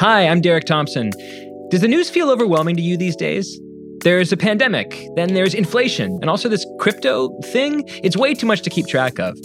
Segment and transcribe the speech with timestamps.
[0.00, 1.10] Hi, I'm Derek Thompson.
[1.68, 3.60] Does the news feel overwhelming to you these days?
[3.98, 7.84] There's a pandemic, then there's inflation, and also this crypto thing.
[8.02, 9.38] It's way too much to keep track of.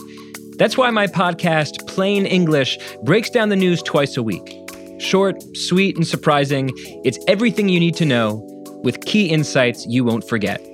[0.58, 4.58] That's why my podcast, Plain English, breaks down the news twice a week.
[4.98, 6.72] Short, sweet, and surprising,
[7.04, 8.36] it's everything you need to know
[8.82, 10.66] with key insights you won't forget.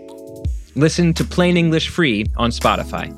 [0.75, 3.17] Listen to Plain English free on Spotify.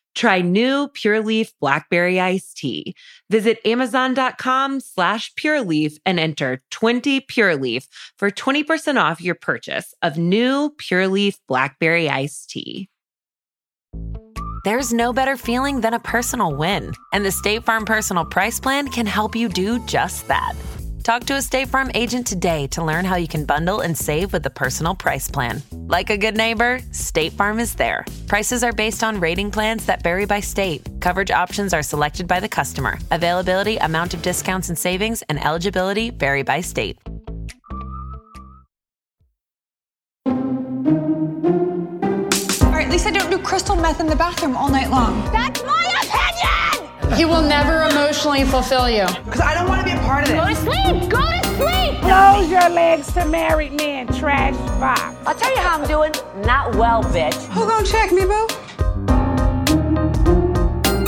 [0.15, 2.95] Try new Pure Leaf Blackberry Iced Tea.
[3.29, 7.87] Visit Amazon.com slash Pure Leaf and enter 20 Pure Leaf
[8.17, 12.89] for 20% off your purchase of new Pure Leaf Blackberry Iced Tea.
[14.63, 18.89] There's no better feeling than a personal win, and the State Farm Personal Price Plan
[18.89, 20.53] can help you do just that.
[21.03, 24.33] Talk to a State Farm agent today to learn how you can bundle and save
[24.33, 25.63] with the Personal Price Plan.
[25.71, 28.05] Like a good neighbor, State Farm is there.
[28.27, 30.87] Prices are based on rating plans that vary by state.
[30.99, 32.99] Coverage options are selected by the customer.
[33.09, 36.99] Availability, amount of discounts and savings, and eligibility vary by state.
[40.27, 40.33] All
[42.71, 45.19] right, at least I don't do crystal meth in the bathroom all night long.
[45.31, 46.10] That's my opinion!
[47.15, 49.05] He will never emotionally fulfill you.
[49.25, 50.39] Because I don't want to be a part of this.
[50.39, 51.09] Go to sleep!
[51.09, 51.99] Go to sleep!
[52.01, 55.01] Close your legs to married men, trash box.
[55.27, 56.13] I'll tell you how I'm doing.
[56.45, 57.35] Not well, bitch.
[57.47, 58.47] Who gonna check me, boo?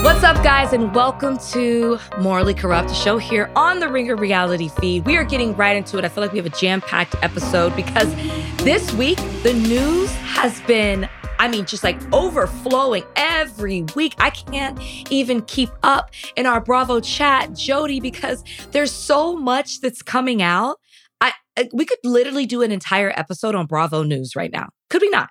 [0.04, 4.68] What's up, guys, and welcome to Morally Corrupt, a show here on the Ringer Reality
[4.68, 5.06] feed.
[5.06, 6.04] We are getting right into it.
[6.04, 8.14] I feel like we have a jam packed episode because
[8.58, 11.08] this week the news has been,
[11.40, 14.16] I mean, just like overflowing every week.
[14.18, 14.80] I can't
[15.12, 20.80] even keep up in our Bravo chat, Jodi, because there's so much that's coming out.
[21.22, 24.70] I uh, we could literally do an entire episode on Bravo News right now.
[24.90, 25.30] Could we not?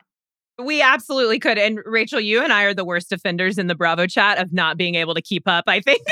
[0.62, 1.58] We absolutely could.
[1.58, 4.76] And Rachel, you and I are the worst offenders in the Bravo chat of not
[4.76, 6.02] being able to keep up, I think.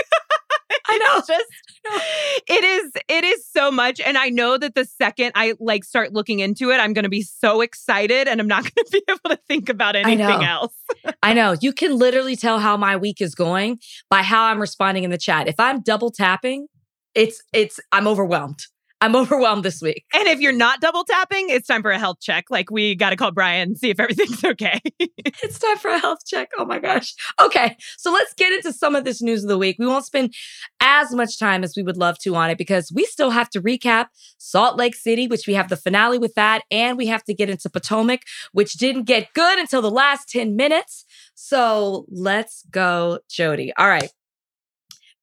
[0.86, 1.18] I know.
[1.18, 1.46] It's just
[2.48, 6.12] it is it is so much and I know that the second I like start
[6.12, 9.02] looking into it I'm going to be so excited and I'm not going to be
[9.08, 10.74] able to think about anything else.
[11.22, 11.56] I know.
[11.60, 15.18] You can literally tell how my week is going by how I'm responding in the
[15.18, 15.48] chat.
[15.48, 16.66] If I'm double tapping,
[17.14, 18.60] it's it's I'm overwhelmed.
[19.00, 20.04] I'm overwhelmed this week.
[20.12, 22.46] And if you're not double tapping, it's time for a health check.
[22.50, 24.80] Like we got to call Brian see if everything's okay.
[24.98, 26.50] it's time for a health check.
[26.58, 27.14] Oh my gosh.
[27.40, 27.76] Okay.
[27.96, 29.76] So let's get into some of this news of the week.
[29.78, 30.34] We won't spend
[30.80, 33.62] as much time as we would love to on it because we still have to
[33.62, 34.06] recap
[34.38, 37.50] Salt Lake City, which we have the finale with that, and we have to get
[37.50, 38.22] into Potomac,
[38.52, 41.04] which didn't get good until the last 10 minutes.
[41.34, 43.72] So let's go, Jodi.
[43.76, 44.10] All right.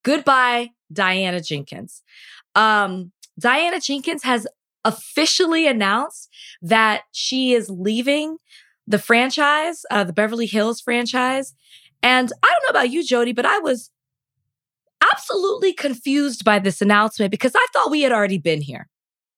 [0.03, 2.01] Goodbye, Diana Jenkins.
[2.55, 4.47] Um, Diana Jenkins has
[4.83, 6.29] officially announced
[6.61, 8.37] that she is leaving
[8.87, 11.53] the franchise, uh, the Beverly Hills franchise.
[12.01, 13.91] And I don't know about you, Jodi, but I was
[15.11, 18.87] absolutely confused by this announcement because I thought we had already been here.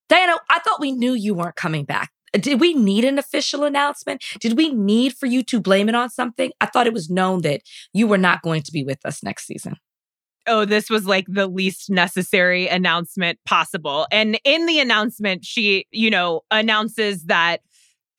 [0.08, 2.12] Diana, I thought we knew you weren't coming back.
[2.34, 4.24] Did we need an official announcement?
[4.40, 6.52] Did we need for you to blame it on something?
[6.62, 7.62] I thought it was known that
[7.92, 9.78] you were not going to be with us next season
[10.50, 14.08] oh, this was like the least necessary announcement possible.
[14.12, 17.62] And in the announcement, she, you know, announces that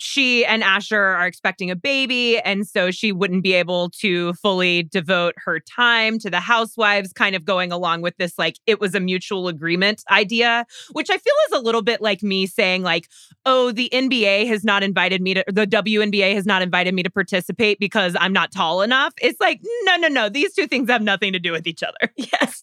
[0.02, 2.38] she and Asher are expecting a baby.
[2.40, 7.36] And so she wouldn't be able to fully devote her time to the housewives, kind
[7.36, 11.34] of going along with this, like, it was a mutual agreement idea, which I feel
[11.48, 13.08] is a little bit like me saying, like,
[13.44, 17.10] oh, the NBA has not invited me to, the WNBA has not invited me to
[17.10, 19.12] participate because I'm not tall enough.
[19.20, 20.28] It's like, no, no, no.
[20.30, 21.98] These two things have nothing to do with each other.
[22.40, 22.62] Yes,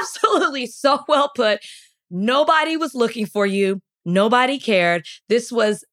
[0.00, 0.66] absolutely.
[0.66, 1.60] So well put.
[2.10, 3.80] Nobody was looking for you.
[4.04, 5.06] Nobody cared.
[5.28, 5.84] This was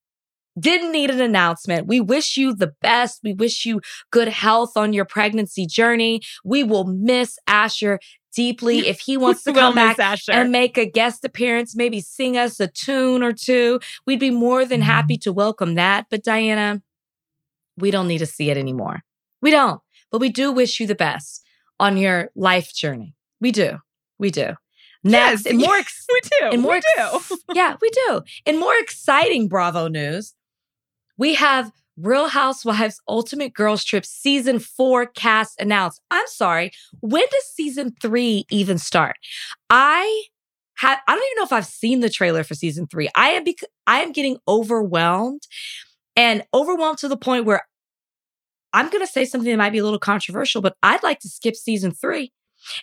[0.60, 1.88] didn't need an announcement.
[1.88, 3.22] We wish you the best.
[3.24, 3.82] We wish you
[4.12, 6.22] good health on your pregnancy journey.
[6.44, 8.00] We will miss Asher
[8.34, 8.88] deeply.
[8.88, 10.32] If he wants to come back Asher.
[10.32, 14.66] and make a guest appearance, maybe sing us a tune or two, we'd be more
[14.66, 14.90] than mm-hmm.
[14.90, 16.08] happy to welcome that.
[16.10, 16.82] But Diana,
[17.78, 19.02] we don't need to see it anymore.
[19.42, 19.82] We don't.
[20.12, 21.44] But we do wish you the best
[21.80, 23.16] on your life journey.
[23.40, 23.80] We do.
[24.20, 24.56] We do.
[25.04, 26.50] Next, yes, and more ex- we do.
[26.52, 27.38] And more we ex- do.
[27.56, 28.22] yeah, we do.
[28.46, 30.36] In more exciting Bravo news,
[31.22, 36.02] we have Real Housewives Ultimate Girls Trip season four cast announced.
[36.10, 39.18] I'm sorry, when does season three even start?
[39.70, 40.24] I
[40.80, 43.08] ha- I don't even know if I've seen the trailer for season three.
[43.14, 45.44] I am bec- I am getting overwhelmed
[46.16, 47.68] and overwhelmed to the point where
[48.74, 51.30] I'm going to say something that might be a little controversial, but I'd like to
[51.30, 52.32] skip season three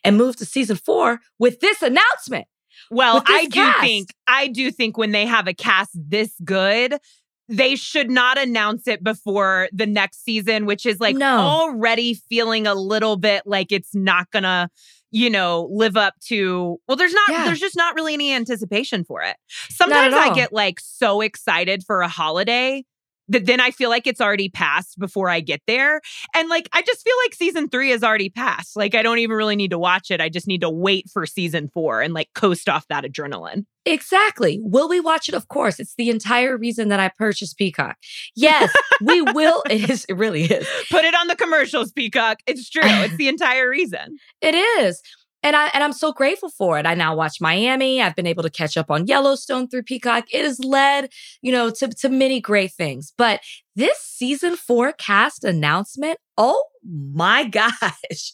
[0.04, 2.46] and move to season four with this announcement.
[2.88, 3.80] Well, this I do cast.
[3.80, 6.98] think I do think when they have a cast this good,
[7.48, 11.38] they should not announce it before the next season, which is like No.
[11.38, 14.70] already feeling a little bit like it's not gonna,
[15.10, 17.44] you know, live up to well, there's not Yeah.
[17.46, 19.36] there's just not really any anticipation for it.
[19.70, 22.84] Sometimes I get like so excited for a holiday
[23.28, 26.00] that then I feel like it's already passed before I get there.
[26.34, 28.76] And like, I just feel like season three is already passed.
[28.76, 30.20] Like, I don't even really need to watch it.
[30.20, 33.64] I just need to wait for season four and like coast off that adrenaline.
[33.84, 34.60] Exactly.
[34.62, 35.34] Will we watch it?
[35.34, 35.80] Of course.
[35.80, 37.96] It's the entire reason that I purchased Peacock.
[38.36, 38.70] Yes,
[39.00, 39.62] we will.
[39.70, 40.04] It is.
[40.10, 40.68] It really is.
[40.90, 42.40] Put it on the commercials, Peacock.
[42.46, 42.82] It's true.
[42.84, 44.18] It's the entire reason.
[44.42, 45.00] It is.
[45.42, 46.86] And I and I'm so grateful for it.
[46.86, 48.02] I now watch Miami.
[48.02, 50.24] I've been able to catch up on Yellowstone through Peacock.
[50.32, 51.10] It has led,
[51.42, 53.12] you know, to, to many great things.
[53.16, 53.40] But
[53.76, 58.32] this season four cast announcement, oh my gosh.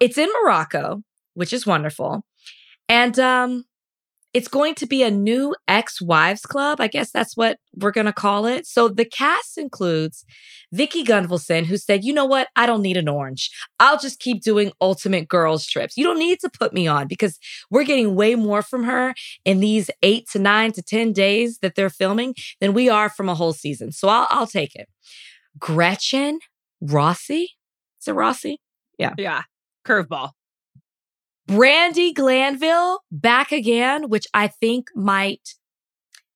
[0.00, 1.02] It's in Morocco,
[1.34, 2.24] which is wonderful.
[2.88, 3.64] And um
[4.34, 6.80] it's going to be a new ex-wives club.
[6.80, 8.66] I guess that's what we're going to call it.
[8.66, 10.24] So the cast includes
[10.72, 12.48] Vicki Gunvalson, who said, you know what?
[12.56, 13.50] I don't need an orange.
[13.78, 15.96] I'll just keep doing ultimate girls trips.
[15.96, 17.38] You don't need to put me on because
[17.70, 19.14] we're getting way more from her
[19.44, 23.28] in these eight to nine to 10 days that they're filming than we are from
[23.28, 23.92] a whole season.
[23.92, 24.88] So I'll, I'll take it.
[25.58, 26.38] Gretchen
[26.80, 27.50] Rossi.
[28.00, 28.60] Is it Rossi?
[28.98, 29.14] Yeah.
[29.18, 29.42] Yeah.
[29.86, 30.30] Curveball.
[31.52, 35.54] Brandi Glanville back again, which I think might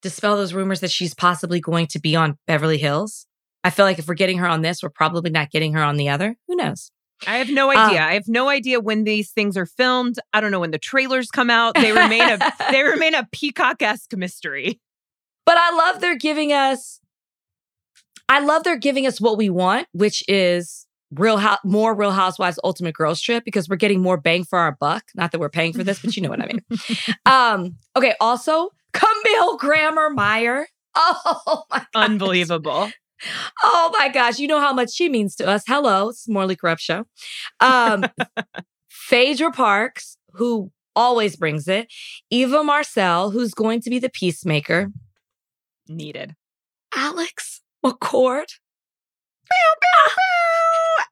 [0.02, 3.26] dispel those rumors that she's possibly going to be on Beverly Hills.
[3.64, 5.96] I feel like if we're getting her on this, we're probably not getting her on
[5.96, 6.36] the other.
[6.48, 6.90] Who knows?
[7.26, 8.02] I have no um, idea.
[8.02, 10.16] I have no idea when these things are filmed.
[10.34, 11.74] I don't know when the trailers come out.
[11.74, 12.38] They remain a
[12.70, 14.80] they remain a peacock-esque mystery.
[15.46, 17.00] But I love they're giving us
[18.28, 22.58] I love they're giving us what we want, which is real Hou- more Real Housewives
[22.64, 25.04] Ultimate Girls Trip because we're getting more bang for our buck.
[25.14, 26.60] Not that we're paying for this, but you know what I mean.
[27.26, 30.66] um, okay, also Camille Grammer Meyer.
[30.98, 31.86] Oh my gosh.
[31.94, 32.90] Unbelievable.
[33.62, 35.62] Oh my gosh, you know how much she means to us.
[35.66, 37.04] Hello, it's Morally Corrupt Show.
[37.60, 38.06] Um,
[38.88, 41.92] Phaedra Parks, who always brings it.
[42.30, 44.88] Eva Marcille, who's going to be the peacemaker.
[45.86, 46.34] Needed.
[46.94, 48.46] Alex McCord.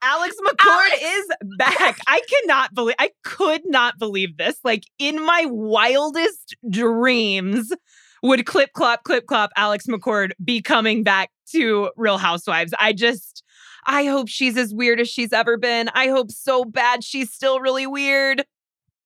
[0.05, 1.27] Alex McCord is
[1.59, 1.99] back.
[2.07, 4.57] I cannot believe I could not believe this.
[4.63, 7.73] Like in my wildest dreams
[8.23, 12.75] would clip clop clip clop Alex McCord be coming back to Real Housewives.
[12.79, 13.43] I just
[13.87, 15.89] I hope she's as weird as she's ever been.
[15.95, 18.45] I hope so bad she's still really weird.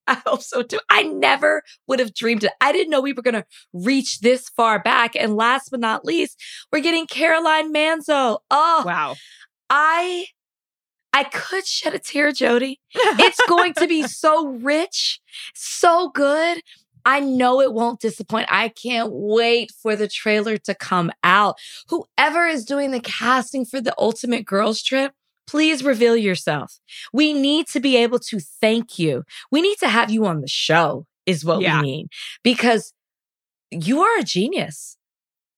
[0.06, 0.80] I hope so too.
[0.90, 2.52] I never would have dreamed it.
[2.60, 5.14] I didn't know we were going to reach this far back.
[5.14, 6.42] And last but not least,
[6.72, 8.38] we're getting Caroline Manzo.
[8.50, 9.16] Oh, Wow.
[9.68, 10.24] I
[11.18, 12.78] I could shed a tear, Jodi.
[12.94, 15.20] It's going to be so rich,
[15.54, 16.62] so good.
[17.04, 18.46] I know it won't disappoint.
[18.50, 21.56] I can't wait for the trailer to come out.
[21.88, 25.12] Whoever is doing the casting for the Ultimate Girls Trip,
[25.46, 26.78] please reveal yourself.
[27.12, 29.24] We need to be able to thank you.
[29.50, 31.80] We need to have you on the show, is what Yeah.
[31.80, 32.08] we need,
[32.44, 32.92] because
[33.70, 34.97] you are a genius.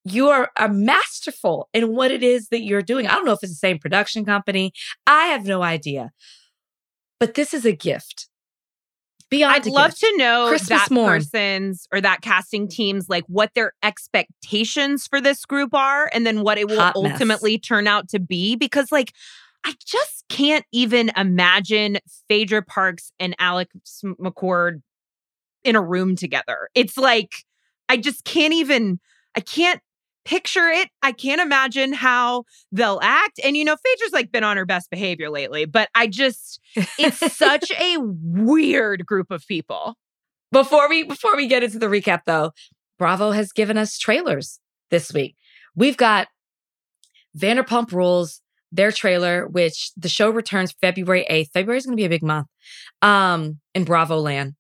[0.05, 3.07] You are a masterful in what it is that you're doing.
[3.07, 4.73] I don't know if it's the same production company.
[5.07, 6.11] I have no idea.
[7.19, 8.29] But this is a gift.
[9.29, 10.01] Beyond I'd love gift.
[10.01, 11.19] to know Christmas that morn.
[11.19, 16.43] person's or that casting team's like what their expectations for this group are and then
[16.43, 17.13] what it will Hot mess.
[17.13, 19.13] ultimately turn out to be because like
[19.65, 24.81] I just can't even imagine Phaedra Parks and Alex McCord
[25.63, 26.69] in a room together.
[26.75, 27.45] It's like
[27.89, 28.99] I just can't even
[29.37, 29.81] I can't
[30.25, 30.89] picture it.
[31.03, 33.41] I can't imagine how they'll act.
[33.43, 36.61] And you know, Phaedra's like been on her best behavior lately, but I just
[36.99, 39.97] it's such a weird group of people.
[40.53, 42.53] Before we before we get into the recap though,
[42.99, 44.61] Bravo has given us trailers
[44.91, 45.37] this week.
[45.75, 46.29] We've got
[47.37, 51.51] Vanderpump Rules, their trailer, which the show returns February 8th.
[51.53, 52.49] February is going to be a big month
[53.03, 54.55] um, in Bravo land.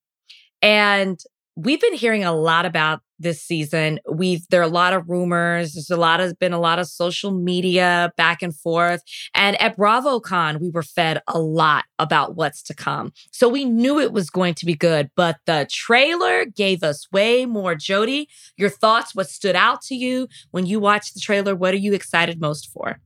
[0.62, 1.20] And
[1.62, 4.00] we've been hearing a lot about this season.
[4.10, 5.74] We've there are a lot of rumors.
[5.74, 9.02] There's a lot has been a lot of social media back and forth.
[9.34, 13.12] And at BravoCon, we were fed a lot about what's to come.
[13.30, 17.44] So we knew it was going to be good, but the trailer gave us way
[17.44, 17.74] more.
[17.74, 21.54] Jodi, your thoughts, what stood out to you when you watched the trailer?
[21.54, 23.00] What are you excited most for?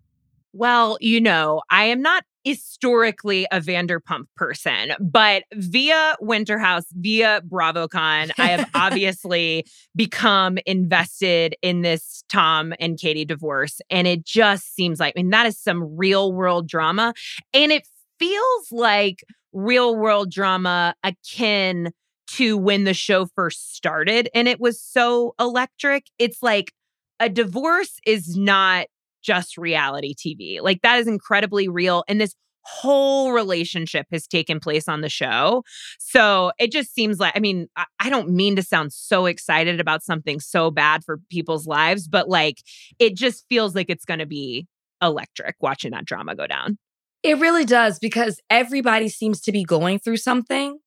[0.52, 8.30] Well, you know, I am not historically a Vanderpump person, but via Winterhouse, via BravoCon,
[8.38, 9.64] I have obviously
[9.96, 13.80] become invested in this Tom and Katie divorce.
[13.90, 17.14] And it just seems like, I mean, that is some real world drama.
[17.54, 21.92] And it feels like real world drama akin
[22.26, 26.06] to when the show first started and it was so electric.
[26.18, 26.72] It's like
[27.20, 28.86] a divorce is not
[29.24, 30.60] just reality TV.
[30.60, 32.04] Like that is incredibly real.
[32.08, 35.62] And this whole relationship has taken place on the show.
[35.98, 39.80] So it just seems like, I mean, I, I, don't mean to sound so excited
[39.80, 42.62] about something so bad for people's lives, but like
[42.98, 44.66] it just feels like it's going to be
[45.02, 46.78] electric watching that drama go down.
[47.22, 50.78] It really does because everybody seems to be going through something,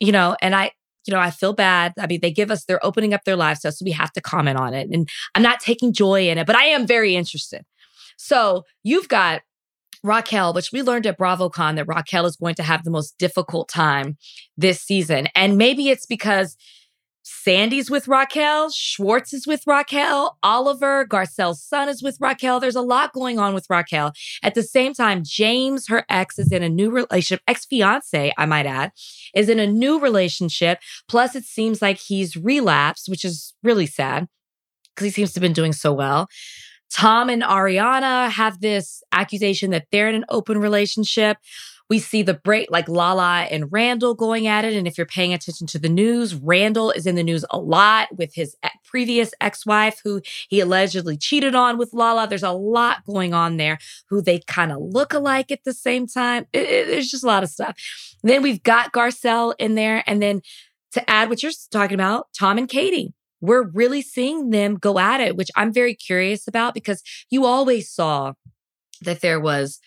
[0.00, 0.72] you know, and I,
[1.06, 1.92] you know, I feel bad.
[1.98, 4.12] I mean, they give us, they're opening up their lives to us, so we have
[4.12, 4.88] to comment on it.
[4.90, 7.62] And I'm not taking joy in it, but I am very interested.
[8.16, 9.42] So you've got
[10.02, 13.68] Raquel, which we learned at BravoCon that Raquel is going to have the most difficult
[13.68, 14.18] time
[14.56, 15.28] this season.
[15.34, 16.56] And maybe it's because
[17.26, 22.60] Sandy's with Raquel, Schwartz is with Raquel, Oliver, Garcelle's son is with Raquel.
[22.60, 24.12] There's a lot going on with Raquel.
[24.42, 28.44] At the same time, James, her ex, is in a new relationship, ex fiance, I
[28.44, 28.92] might add,
[29.34, 30.80] is in a new relationship.
[31.08, 34.28] Plus, it seems like he's relapsed, which is really sad
[34.94, 36.28] because he seems to have been doing so well.
[36.94, 41.38] Tom and Ariana have this accusation that they're in an open relationship.
[41.90, 44.74] We see the break, like Lala and Randall going at it.
[44.74, 48.16] And if you're paying attention to the news, Randall is in the news a lot
[48.16, 52.28] with his previous ex wife, who he allegedly cheated on with Lala.
[52.28, 56.06] There's a lot going on there, who they kind of look alike at the same
[56.06, 56.46] time.
[56.52, 57.76] It, it, there's just a lot of stuff.
[58.22, 60.04] then we've got Garcelle in there.
[60.06, 60.42] And then
[60.92, 63.12] to add what you're talking about, Tom and Katie
[63.44, 67.90] we're really seeing them go at it, which I'm very curious about because you always
[67.90, 68.32] saw
[69.02, 69.80] that there was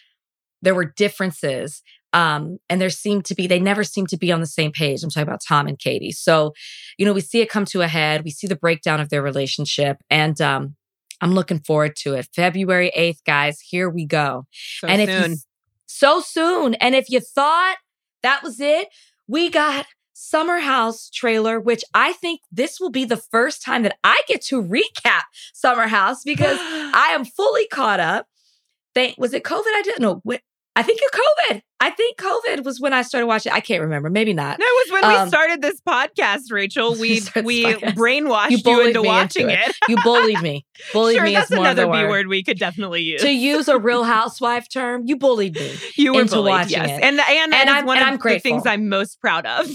[0.61, 1.81] there were differences
[2.13, 5.03] um, and there seemed to be they never seemed to be on the same page.
[5.03, 6.11] I'm talking about tom and katie.
[6.11, 6.53] So
[6.97, 8.23] you know we see it come to a head.
[8.23, 10.75] We see the breakdown of their relationship and um,
[11.21, 12.27] i'm looking forward to it.
[12.35, 14.45] February 8th guys here we go.
[14.51, 15.09] So and soon.
[15.09, 15.37] if you,
[15.87, 16.75] so soon.
[16.75, 17.77] And if you thought
[18.21, 18.87] that was it
[19.27, 19.85] we got
[20.19, 24.41] Summer House trailer, which I think this will be the first time that I get
[24.45, 25.21] to recap
[25.53, 28.25] Summer House because I am fully caught up.
[28.95, 29.61] Thank was it COVID?
[29.63, 30.23] I didn't know.
[30.77, 31.61] I think you're COVID.
[31.79, 33.51] I think COVID was when I started watching.
[33.51, 34.11] I can't remember.
[34.11, 34.59] Maybe not.
[34.59, 36.95] No, it was when um, we started this podcast, Rachel.
[36.97, 39.69] We we brainwashed you, you into watching into it.
[39.69, 39.75] it.
[39.89, 40.65] you bullied me.
[40.93, 42.09] Bullied sure, me that's is more another B word.
[42.09, 43.21] word we could definitely use.
[43.21, 45.75] To use a real housewife term, you bullied me.
[45.95, 46.99] You were into bullied, watching yes.
[46.99, 47.03] it.
[47.03, 48.51] And and, and I'm, one and of I'm grateful.
[48.51, 49.67] the things I'm most proud of.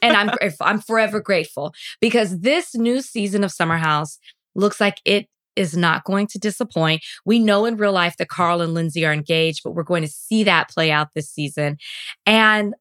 [0.00, 0.66] and I'm grateful.
[0.66, 4.18] I'm forever grateful because this new season of Summer House
[4.54, 7.02] looks like it is not going to disappoint.
[7.24, 10.08] We know in real life that Carl and Lindsay are engaged, but we're going to
[10.08, 11.78] see that play out this season.
[12.24, 12.74] And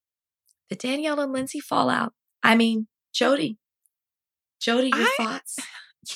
[0.70, 2.12] the Danielle and Lindsay fallout.
[2.42, 3.58] I mean, Jodi.
[4.60, 5.58] Jodi, your I, thoughts?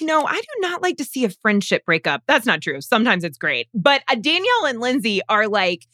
[0.01, 2.23] You know, I do not like to see a friendship breakup.
[2.27, 2.81] That's not true.
[2.81, 3.69] Sometimes it's great.
[3.75, 5.87] But uh, Danielle and Lindsay are like,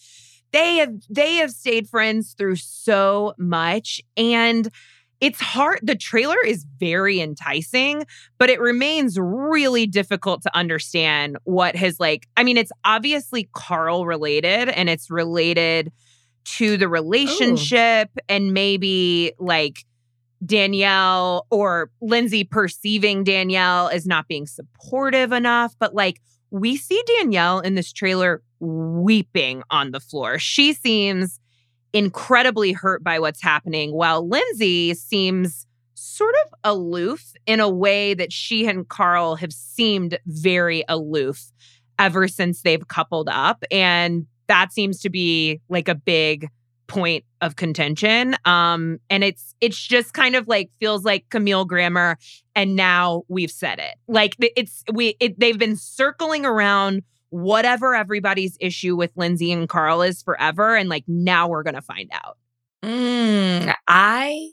[0.53, 4.69] they have they have stayed friends through so much and
[5.23, 5.79] it's hard.
[5.85, 8.05] The trailer is very enticing,
[8.39, 14.05] but it remains really difficult to understand what has like, I mean, it's obviously Carl
[14.05, 15.93] related and it's related
[16.57, 16.89] to the oh.
[16.89, 18.25] relationship Ooh.
[18.29, 19.85] and maybe like
[20.45, 25.77] Danielle or Lindsay perceiving Danielle as not being supportive enough.
[25.79, 30.41] But like, we see Danielle in this trailer weeping on the floor.
[30.41, 31.39] She seems
[31.93, 38.33] incredibly hurt by what's happening, while Lindsay seems sort of aloof in a way that
[38.33, 41.53] she and Carl have seemed very aloof
[41.99, 43.65] ever since they've coupled up.
[43.71, 46.49] And that seems to be like a big
[46.89, 48.37] point of contention.
[48.45, 52.19] Um, and it's it's just kind of like feels like Camille Grammer,
[52.55, 53.95] and now we've said it.
[54.09, 60.03] Like it's we it, they've been circling around whatever everybody's issue with Lindsay and Carl
[60.03, 60.77] is forever.
[60.77, 62.37] And like now we're going to find out.
[62.85, 64.51] Mm, I,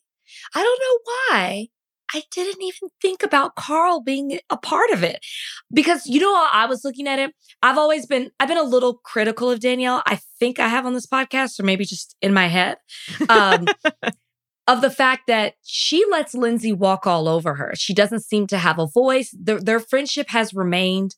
[0.55, 1.67] I don't know why.
[2.13, 5.23] I didn't even think about Carl being a part of it
[5.71, 7.35] because you know I was looking at it.
[7.61, 10.01] I've always been I've been a little critical of Danielle.
[10.07, 12.77] I think I have on this podcast, or maybe just in my head,
[13.29, 13.67] um,
[14.67, 17.73] of the fact that she lets Lindsay walk all over her.
[17.75, 19.35] She doesn't seem to have a voice.
[19.39, 21.15] Their, their friendship has remained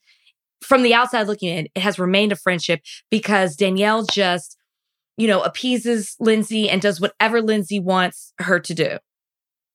[0.64, 4.58] from the outside looking in, it has remained a friendship because Danielle just,
[5.18, 8.98] you know, appeases Lindsay and does whatever Lindsay wants her to do.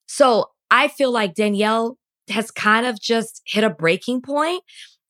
[0.07, 1.97] So I feel like Danielle
[2.29, 4.63] has kind of just hit a breaking point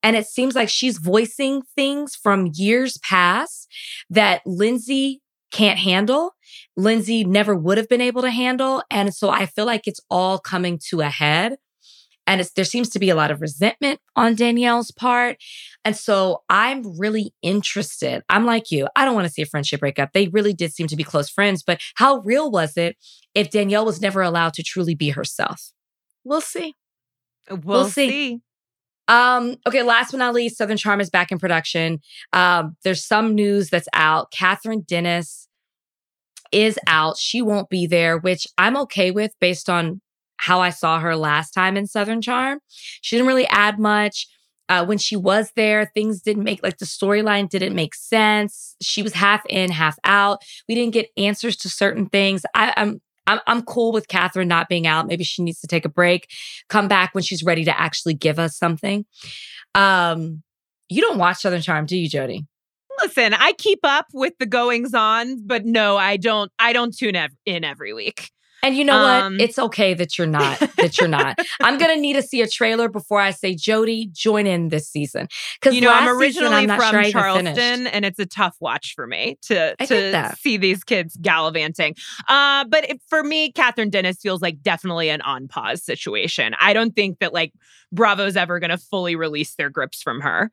[0.04, 3.68] And it seems like she's voicing things from years past
[4.10, 6.32] that Lindsay can't handle.
[6.76, 8.84] Lindsay never would have been able to handle.
[8.92, 11.58] And so I feel like it's all coming to a head.
[12.28, 15.38] And it's there seems to be a lot of resentment on Danielle's part.
[15.84, 18.22] And so I'm really interested.
[18.30, 18.88] I'm like you.
[18.96, 20.12] I don't want to see a friendship breakup.
[20.14, 22.98] They really did seem to be close friends, but how real was it
[23.34, 25.72] if Danielle was never allowed to truly be herself?
[26.24, 26.76] We'll see.
[27.50, 28.10] We'll, We'll see.
[28.10, 28.42] see.
[29.08, 32.02] Um, okay, last but not least, Southern Charm is back in production.
[32.34, 34.34] Um, there's some news that's out.
[34.34, 35.48] Kathryn Dennis
[36.52, 37.18] is out.
[37.18, 40.02] She won't be there, which I'm okay with based on
[40.38, 42.60] how I saw her last time in Southern Charm.
[43.02, 44.28] She didn't really add much.
[44.70, 48.76] Uh, when she was there, things didn't make like the storyline didn't make sense.
[48.82, 50.42] She was half in, half out.
[50.68, 52.46] We didn't get answers to certain things.
[52.54, 55.08] I, I'm I'm I'm cool with Kathryn not being out.
[55.08, 56.28] Maybe she needs to take a break,
[56.68, 59.06] come back when she's ready to actually give us something.
[59.74, 60.44] Um,
[60.90, 62.46] you don't watch Southern Charm, do you, Jodi?
[63.02, 66.52] Listen, I keep up with the goings on, but no, I don't.
[66.58, 68.32] I don't tune ev- in every week.
[68.68, 69.42] And you know Um, what?
[69.42, 70.60] It's okay that you're not.
[70.76, 71.40] That you're not.
[71.62, 75.30] I'm gonna need to see a trailer before I say Jodi join in this season
[75.60, 78.58] because You know, I'm last season, originally I'm from sure Charleston, and it's a tough
[78.60, 81.96] watch for me to to see these kids gallivanting.
[82.28, 86.54] Uh, but it, for me, Kathryn Dennis feels like definitely an on pause situation.
[86.60, 87.54] I don't think that like
[87.94, 90.52] Bravo's ever going to fully release their grips from her.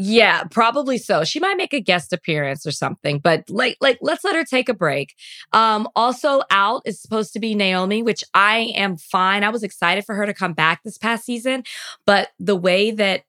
[0.00, 1.24] Yeah, probably so.
[1.24, 4.68] She might make a guest appearance or something, but like like let's let her take
[4.68, 5.14] a break.
[5.52, 9.42] Um also out is supposed to be Naomie, which I am fine.
[9.42, 11.64] I was excited for her to come back this past season,
[12.06, 13.22] but the way that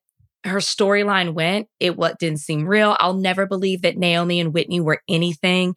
[0.44, 2.96] her storyline went, it what didn't seem real.
[3.00, 5.74] I'll never believe that Naomie and Whitney were anything.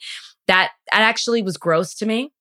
[0.46, 2.32] That that actually was gross to me.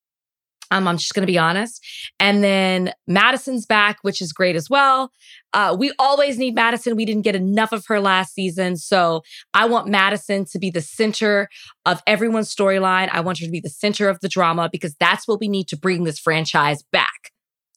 [0.71, 1.85] Um, I'm just going to be honest.
[2.19, 5.11] And then Madison's back, which is great as well.
[5.53, 6.95] Uh, we always need Madison.
[6.95, 8.77] We didn't get enough of her last season.
[8.77, 9.21] So
[9.53, 11.49] I want Madison to be the center
[11.85, 13.09] of everyone's storyline.
[13.11, 15.67] I want her to be the center of the drama because that's what we need
[15.67, 17.31] to bring this franchise back.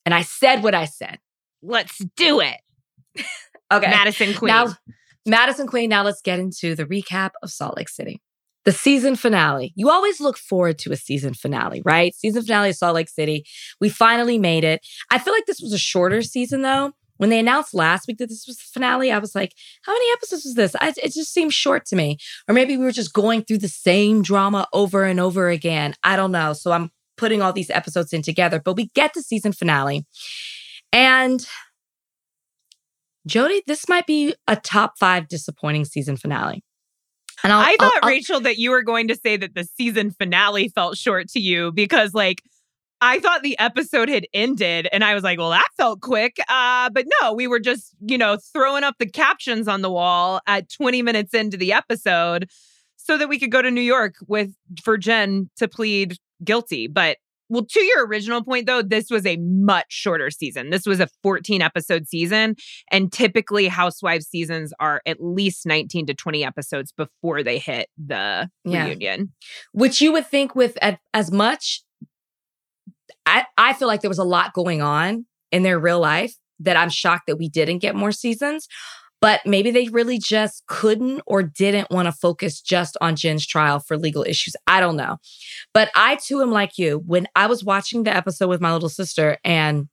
[0.07, 1.19] And I said what I said.
[1.63, 2.61] Let's do it,
[3.73, 3.91] Okay.
[3.91, 4.49] Madison Queen.
[4.49, 4.75] Now,
[5.27, 8.21] Madison Queen, now let's get into the recap of Salt Lake City.
[8.65, 9.73] The season finale.
[9.77, 12.15] You always look forward to a season finale, right?
[12.15, 13.45] Season finale of Salt Lake City.
[13.81, 14.81] We finally made it.
[15.11, 16.93] I feel like this was a shorter season though.
[17.19, 20.13] When they announced last week that this was the finale, I was like, how many
[20.13, 20.75] episodes was this?
[20.81, 22.19] I, it just seemed short to me.
[22.49, 25.95] Or maybe we were just going through the same drama over and over again.
[26.03, 26.55] I don't know.
[26.55, 30.07] So I'm putting all these episodes in together, but we get the season finale.
[30.93, 31.47] And
[33.27, 36.63] Jodi, this might be a top five disappointing season finale.
[37.45, 39.65] And I'll, I thought, I'll- I'll- Rachel, that you were going to say that the
[39.65, 42.43] season finale felt short to you because, like,
[43.01, 46.39] I thought the episode had ended, and I was like, well, that felt quick.
[46.49, 50.41] Uh, but no, we were just, you know, throwing up the captions on the wall
[50.47, 52.49] at 20 minutes into the episode
[52.97, 56.87] so that we could go to New York with for Jen to plead guilty.
[56.87, 60.71] But well, to your original point, though, this was a much shorter season.
[60.71, 62.57] This was a 14 episode season.
[62.91, 68.49] And typically, Housewives seasons are at least 19 to 20 episodes before they hit the
[68.65, 68.87] Yeah.
[68.87, 69.33] reunion.
[69.73, 70.77] which you would think with
[71.13, 71.83] as much
[73.27, 76.77] I, I feel like there was a lot going on in their real life that
[76.77, 78.67] I'm shocked that we didn't get more seasons.
[79.25, 83.81] But maybe they really just couldn't or didn't want to focus just on Jen's trial
[83.81, 84.55] for legal issues.
[84.67, 85.17] I don't know.
[85.73, 87.03] But I too am like you.
[87.07, 89.89] When I was watching the episode with my little sister and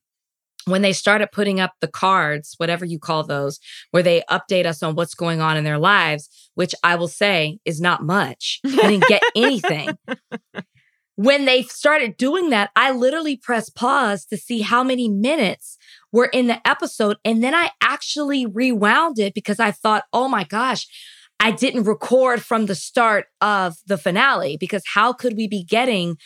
[0.66, 3.58] when they started putting up the cards, whatever you call those,
[3.90, 7.58] where they update us on what's going on in their lives, which I will say
[7.64, 8.60] is not much.
[8.66, 9.96] I didn't get anything.
[11.22, 15.78] when they started doing that, I literally pressed pause to see how many minutes
[16.10, 17.16] were in the episode.
[17.24, 20.86] And then I actually rewound it because I thought, oh my gosh,
[21.38, 26.16] I didn't record from the start of the finale because how could we be getting,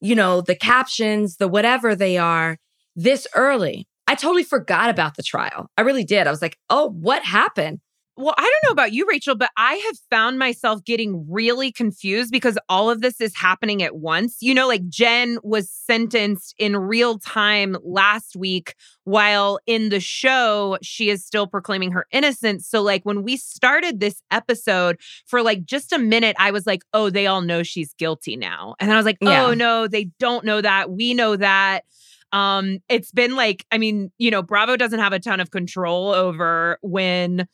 [0.00, 2.58] you know, the captions, the whatever they are
[2.94, 3.88] this early?
[4.06, 5.68] I totally forgot about the trial.
[5.76, 6.26] I really did.
[6.26, 7.80] I was like, oh, what happened?
[8.20, 12.32] Well, I don't know about you, Rachel, but I have found myself getting really confused
[12.32, 14.38] because all of this is happening at once.
[14.40, 20.78] You know, like Jen was sentenced in real time last week, while in the show,
[20.82, 22.66] she is still proclaiming her innocence.
[22.66, 26.82] So, like, when we started this episode, for like just a minute, I was like,
[26.92, 28.74] oh, they all know she's guilty now.
[28.80, 29.46] And then I was like, Yeah.
[29.46, 30.90] oh, no, they don't know that.
[30.90, 31.84] We know that.
[32.32, 36.10] Um, it's been like, I mean, you know, Bravo doesn't have a ton of control
[36.10, 37.46] over when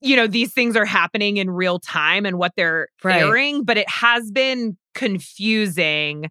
[0.00, 3.20] you know these things are happening in real time and what they're Right.
[3.22, 6.28] airing but it has been confusing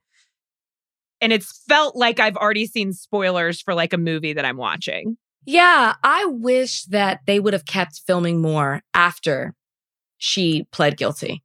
[1.22, 5.18] and it's felt like i've already seen spoilers for like a movie that i'm watching
[5.46, 9.54] Yeah, I wish that they would have kept filming more after
[10.18, 11.42] she pled guilty.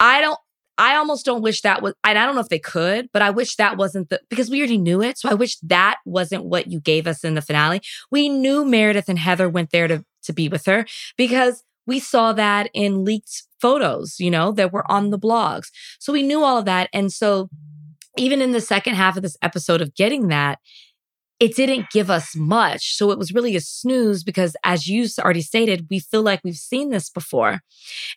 [0.00, 0.38] I don't
[0.76, 3.30] I almost don't wish that was and I don't know if they could, but I
[3.30, 5.18] wish that wasn't the because we already knew it.
[5.18, 7.80] So I wish that wasn't what you gave us in the finale.
[8.10, 10.84] We knew Meredith and Heather went there to to be with her
[11.16, 15.66] because we saw that in leaked photos, you know, that were on the blogs.
[15.98, 16.88] So we knew all of that.
[16.92, 17.48] And so
[18.16, 20.58] even in the second half of this episode of getting that,
[21.40, 22.94] it didn't give us much.
[22.96, 26.54] So it was really a snooze because, as you already stated, we feel like we've
[26.54, 27.60] seen this before.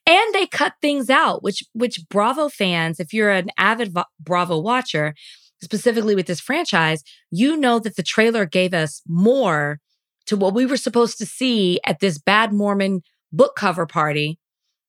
[0.06, 5.16] And they cut things out, which, which Bravo fans, if you're an avid Bravo watcher,
[5.62, 9.80] specifically with this franchise, you know that the trailer gave us more
[10.28, 14.40] to what we were supposed to see at this bad Mormon book cover party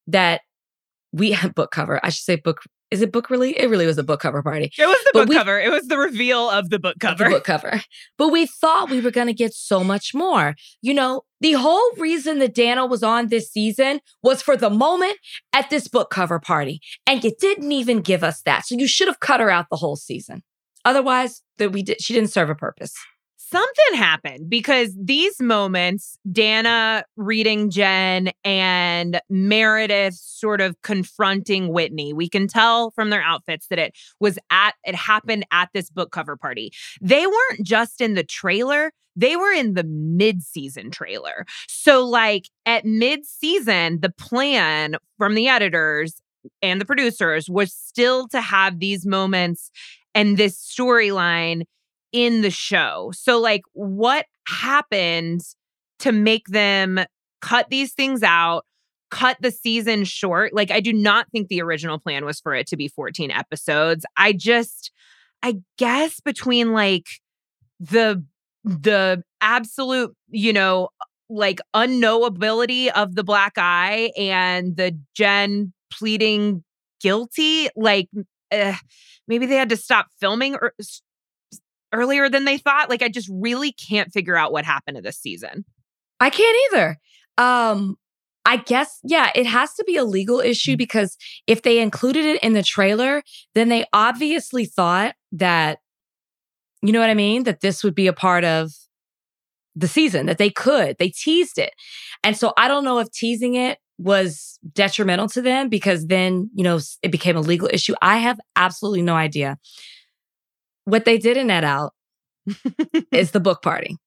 [0.06, 0.42] that
[1.12, 2.00] we had book cover.
[2.02, 3.58] I should say book is it book really?
[3.58, 4.72] It really was a book cover party.
[4.78, 5.60] It was the but book we, cover.
[5.60, 7.24] It was the reveal of the book cover.
[7.24, 7.82] The book cover.
[8.16, 10.54] But we thought we were going to get so much more.
[10.80, 15.18] You know, the whole reason that Dana was on this season was for the moment
[15.52, 16.80] at this book cover party.
[17.06, 18.64] And you didn't even give us that.
[18.64, 20.42] So you should have cut her out the whole season.
[20.86, 22.94] Otherwise, that we did she didn't serve a purpose
[23.50, 32.28] something happened because these moments, Dana reading Jen and Meredith sort of confronting Whitney, we
[32.28, 36.36] can tell from their outfits that it was at, it happened at this book cover
[36.36, 36.72] party.
[37.00, 41.44] They weren't just in the trailer, they were in the mid-season trailer.
[41.66, 46.20] So like at mid-season, the plan from the editors
[46.62, 49.70] and the producers was still to have these moments
[50.14, 51.64] and this storyline
[52.12, 53.12] in the show.
[53.14, 55.42] So, like, what happened
[56.00, 57.00] to make them
[57.40, 58.64] cut these things out,
[59.10, 60.52] cut the season short?
[60.52, 64.04] Like, I do not think the original plan was for it to be 14 episodes.
[64.16, 64.90] I just,
[65.42, 67.06] I guess between like
[67.80, 68.24] the,
[68.64, 70.88] the absolute, you know,
[71.30, 76.64] like unknowability of the black eye and the Jen pleading
[77.00, 78.08] guilty, like,
[78.50, 78.74] uh,
[79.26, 80.72] maybe they had to stop filming or
[81.92, 82.90] earlier than they thought.
[82.90, 85.64] Like I just really can't figure out what happened to this season.
[86.20, 86.98] I can't either.
[87.36, 87.96] Um
[88.44, 90.78] I guess yeah, it has to be a legal issue mm.
[90.78, 93.22] because if they included it in the trailer,
[93.54, 95.78] then they obviously thought that
[96.82, 98.70] you know what I mean, that this would be a part of
[99.74, 100.96] the season that they could.
[100.98, 101.72] They teased it.
[102.24, 106.64] And so I don't know if teasing it was detrimental to them because then, you
[106.64, 107.94] know, it became a legal issue.
[108.00, 109.58] I have absolutely no idea.
[110.88, 111.92] What they didn't net out
[113.12, 113.98] is the book party,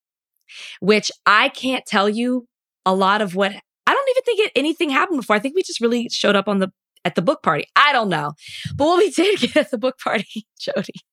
[0.80, 2.48] which I can't tell you
[2.84, 3.52] a lot of what
[3.86, 5.36] I don't even think it, anything happened before.
[5.36, 6.72] I think we just really showed up on the
[7.04, 7.66] at the book party.
[7.76, 8.32] I don't know.
[8.74, 11.04] But what we did get at the book party, Jodi,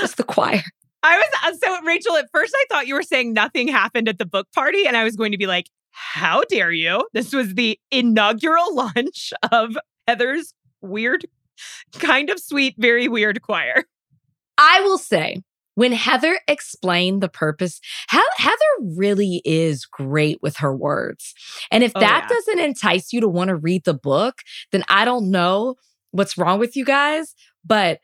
[0.00, 0.64] was the choir.
[1.04, 4.18] I was uh, so Rachel, at first I thought you were saying nothing happened at
[4.18, 7.06] the book party, and I was going to be like, How dare you?
[7.12, 11.26] This was the inaugural launch of Heather's weird,
[11.92, 13.84] kind of sweet, very weird choir.
[14.60, 15.42] I will say,
[15.74, 21.32] when Heather explained the purpose, Heather really is great with her words.
[21.70, 22.28] And if oh, that yeah.
[22.28, 24.40] doesn't entice you to want to read the book,
[24.72, 25.76] then I don't know
[26.10, 27.34] what's wrong with you guys.
[27.64, 28.00] But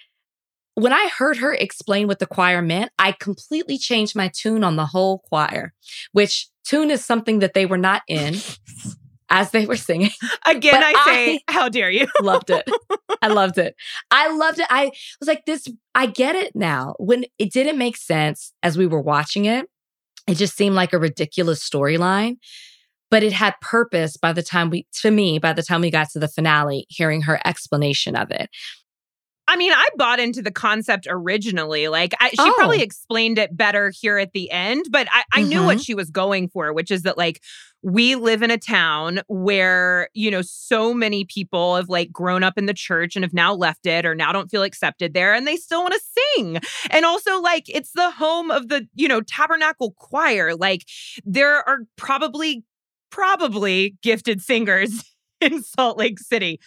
[0.74, 4.76] when I heard her explain what the choir meant, I completely changed my tune on
[4.76, 5.74] the whole choir,
[6.12, 8.36] which tune is something that they were not in.
[9.30, 10.10] as they were singing.
[10.46, 12.06] Again, but I say, I how dare you?
[12.22, 12.68] loved it.
[13.22, 13.74] I loved it.
[14.10, 14.66] I loved it.
[14.70, 16.94] I was like, this, I get it now.
[16.98, 19.66] When it didn't make sense as we were watching it,
[20.26, 22.36] it just seemed like a ridiculous storyline.
[23.08, 26.10] But it had purpose by the time we, to me, by the time we got
[26.10, 28.50] to the finale, hearing her explanation of it.
[29.48, 31.86] I mean, I bought into the concept originally.
[31.86, 32.54] Like, I, she oh.
[32.56, 35.48] probably explained it better here at the end, but I, I mm-hmm.
[35.48, 35.82] knew what mm-hmm.
[35.82, 37.40] she was going for, which is that, like,
[37.86, 42.58] we live in a town where, you know, so many people have like grown up
[42.58, 45.46] in the church and have now left it or now don't feel accepted there and
[45.46, 46.00] they still want to
[46.34, 46.58] sing.
[46.90, 50.56] And also, like, it's the home of the, you know, tabernacle choir.
[50.56, 50.84] Like,
[51.24, 52.64] there are probably,
[53.10, 55.04] probably gifted singers
[55.40, 56.58] in Salt Lake City.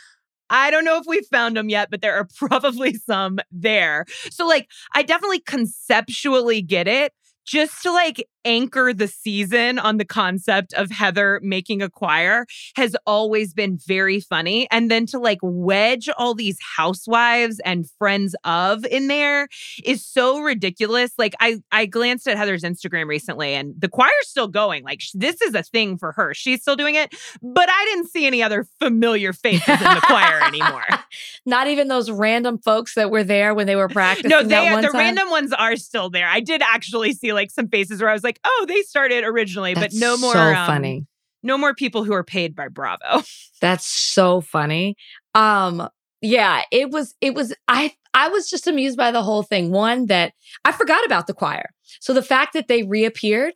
[0.49, 4.05] I don't know if we've found them yet, but there are probably some there.
[4.31, 7.11] So, like, I definitely conceptually get it
[7.49, 12.95] just to like anchor the season on the concept of Heather making a choir has
[13.05, 14.67] always been very funny.
[14.71, 19.47] And then to like wedge all these housewives and friends of in there
[19.83, 21.11] is so ridiculous.
[21.17, 24.83] Like I I glanced at Heather's Instagram recently and the choir's still going.
[24.83, 26.33] Like this is a thing for her.
[26.33, 30.41] She's still doing it, but I didn't see any other familiar faces in the choir
[30.45, 30.85] anymore.
[31.45, 34.29] Not even those random folks that were there when they were practicing.
[34.29, 34.99] No, they the time?
[34.99, 36.27] random ones are still there.
[36.27, 39.23] I did actually see like some faces where I was like, like, oh, they started
[39.23, 40.33] originally, That's but no more.
[40.33, 41.05] So um, funny.
[41.41, 43.23] No more people who are paid by Bravo.
[43.61, 44.95] That's so funny.
[45.35, 45.87] Um,
[46.21, 47.15] yeah, it was.
[47.21, 47.53] It was.
[47.67, 47.93] I.
[48.11, 49.71] I was just amused by the whole thing.
[49.71, 50.33] One that
[50.65, 51.69] I forgot about the choir.
[51.99, 53.53] So the fact that they reappeared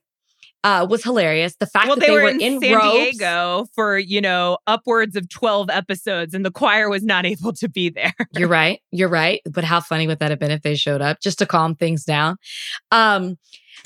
[0.63, 1.55] uh, was hilarious.
[1.57, 4.21] The fact well, that they, they, were, were in, in San robes, Diego for you
[4.21, 8.13] know upwards of twelve episodes, and the choir was not able to be there.
[8.33, 8.81] You're right.
[8.91, 9.41] You're right.
[9.49, 12.03] But how funny would that have been if they showed up just to calm things
[12.03, 12.37] down?
[12.91, 13.37] Um,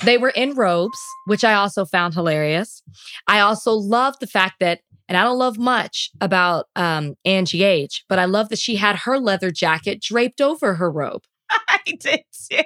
[0.04, 2.82] they were in robes, which I also found hilarious.
[3.26, 7.88] I also love the fact that, and I don't love much about um, Angie K,
[8.08, 11.22] but I love that she had her leather jacket draped over her robe.
[12.00, 12.20] Did
[12.50, 12.62] too.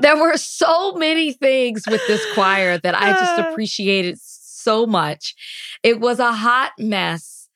[0.00, 3.46] There were so many things with this choir that I just Uh.
[3.50, 5.34] appreciated so much.
[5.82, 7.48] It was a hot mess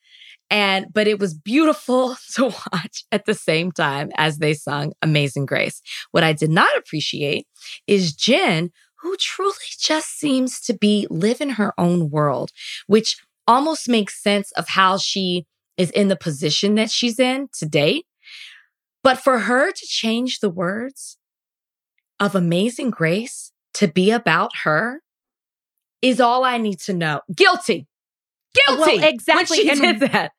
[0.50, 5.46] and but it was beautiful to watch at the same time as they sung Amazing
[5.46, 5.81] Grace.
[6.12, 7.46] What I did not appreciate
[7.87, 12.50] is Jen who truly just seems to be live in her own world,
[12.87, 15.44] which almost makes sense of how she
[15.77, 18.03] is in the position that she's in today.
[19.04, 21.18] But for her to change the words
[22.18, 25.02] of Amazing Grace to be about her
[26.02, 27.20] is all I need to know.
[27.34, 27.86] Guilty.
[28.66, 28.98] Guilty.
[28.98, 29.58] Well, exactly.
[29.58, 30.32] When she And- did that.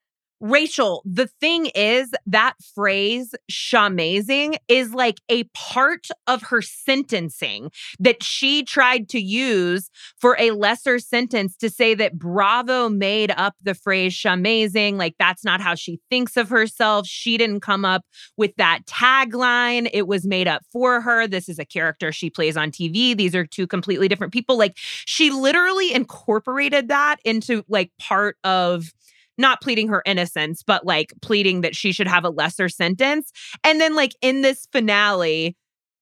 [0.47, 8.21] Rachel, the thing is that phrase shamazing is like a part of her sentencing that
[8.21, 13.73] she tried to use for a lesser sentence to say that Bravo made up the
[13.73, 14.97] phrase shamazing.
[14.97, 17.07] Like that's not how she thinks of herself.
[17.07, 18.03] She didn't come up
[18.37, 19.89] with that tagline.
[19.93, 21.25] It was made up for her.
[21.25, 23.17] This is a character she plays on TV.
[23.17, 24.59] These are two completely different people.
[24.59, 28.93] Like she literally incorporated that into like part of
[29.37, 33.31] not pleading her innocence, but like pleading that she should have a lesser sentence.
[33.63, 35.55] And then, like, in this finale,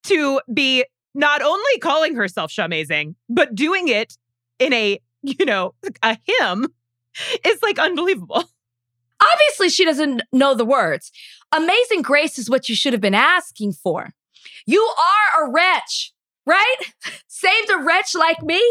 [0.04, 4.18] to be not only calling herself Shamazing, but doing it
[4.60, 6.68] in a, you know, a hymn
[7.46, 8.44] is like unbelievable.
[9.34, 11.12] Obviously, she doesn't know the words.
[11.56, 14.10] Amazing Grace is what you should have been asking for.
[14.66, 16.14] You are a wretch,
[16.46, 16.76] right?
[17.28, 18.62] Saved a wretch like me?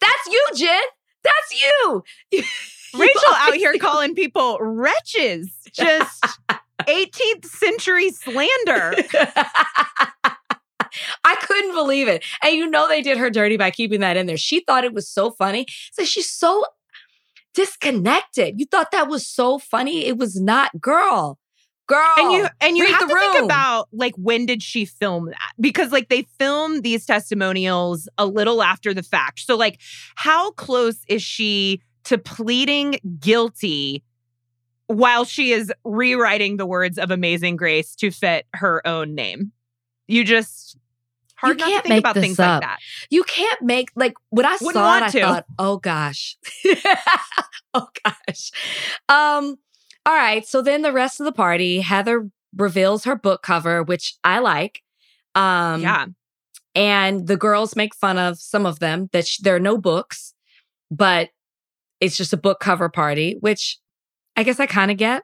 [0.00, 0.80] That's you, Jen.
[1.22, 2.02] That's you.
[2.98, 5.50] Rachel out here calling people wretches.
[5.72, 6.24] Just
[6.80, 8.94] 18th century slander.
[11.24, 12.24] I couldn't believe it.
[12.42, 14.36] And you know they did her dirty by keeping that in there.
[14.36, 15.66] She thought it was so funny.
[15.92, 16.64] So she's so
[17.54, 18.58] disconnected.
[18.58, 20.06] You thought that was so funny.
[20.06, 21.38] It was not, girl.
[21.88, 22.14] Girl.
[22.16, 25.90] and you and you have to think about like when did she film that because
[25.90, 29.80] like they film these testimonials a little after the fact so like
[30.14, 34.02] how close is she to pleading guilty
[34.86, 39.52] while she is rewriting the words of amazing grace to fit her own name
[40.08, 40.76] you just
[41.36, 42.60] hard to can't think make about this things up.
[42.60, 42.78] like that
[43.10, 45.20] You can't make like when I Wouldn't saw it, I to.
[45.20, 46.36] thought, oh gosh.
[47.74, 48.50] oh gosh.
[49.08, 49.56] Um,
[50.04, 50.46] all right.
[50.46, 54.82] So then the rest of the party, Heather reveals her book cover, which I like.
[55.34, 56.06] Um yeah
[56.74, 60.32] and the girls make fun of some of them that sh- there are no books,
[60.90, 61.30] but
[62.02, 63.78] it's just a book cover party, which
[64.36, 65.22] I guess I kind of get.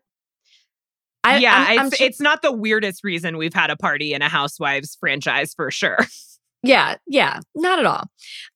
[1.24, 4.22] I, yeah I'm- I'm it's, it's not the weirdest reason we've had a party in
[4.22, 5.98] a housewives franchise for sure
[6.62, 8.04] Yeah, yeah, not at all.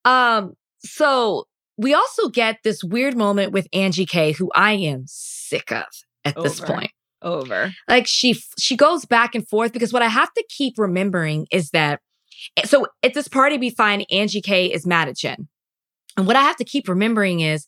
[0.04, 0.54] Um,
[0.85, 1.44] so
[1.76, 5.85] we also get this weird moment with Angie K, who I am sick of
[6.24, 6.90] at this point.
[7.22, 11.46] over Like she she goes back and forth because what I have to keep remembering
[11.52, 12.00] is that
[12.64, 15.46] so at this party we find Angie K is mad at Jen.
[16.16, 17.66] And what I have to keep remembering is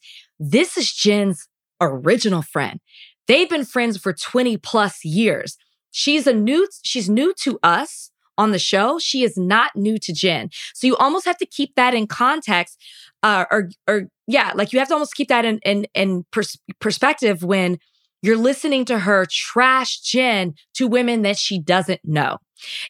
[0.51, 1.49] this is Jen's
[1.81, 2.81] original friend.
[3.27, 5.57] They've been friends for 20 plus years.
[5.91, 8.99] She's a new she's new to us on the show.
[8.99, 10.51] She is not new to Jen.
[10.75, 12.79] So you almost have to keep that in context
[13.23, 16.59] uh, or or yeah, like you have to almost keep that in in, in pers-
[16.79, 17.79] perspective when
[18.21, 22.39] you're listening to her trash Jen to women that she doesn't know.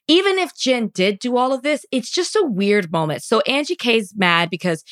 [0.09, 3.23] Even if Jen did do all of this, it's just a weird moment.
[3.23, 4.83] So Angie K's mad because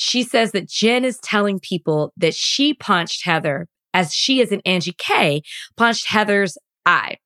[0.00, 4.62] she says that Jen is telling people that she punched Heather as she as an
[4.64, 5.42] Angie K
[5.76, 7.18] punched Heather's eye.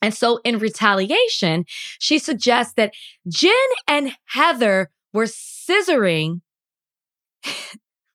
[0.00, 1.66] And so in retaliation,
[1.98, 2.94] she suggests that
[3.28, 3.52] Jen
[3.86, 6.40] and Heather were scissoring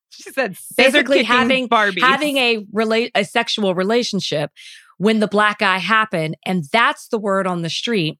[0.10, 2.02] she said basically having Barbies.
[2.02, 4.50] having a relate a sexual relationship
[5.02, 8.20] when the black eye happened and that's the word on the street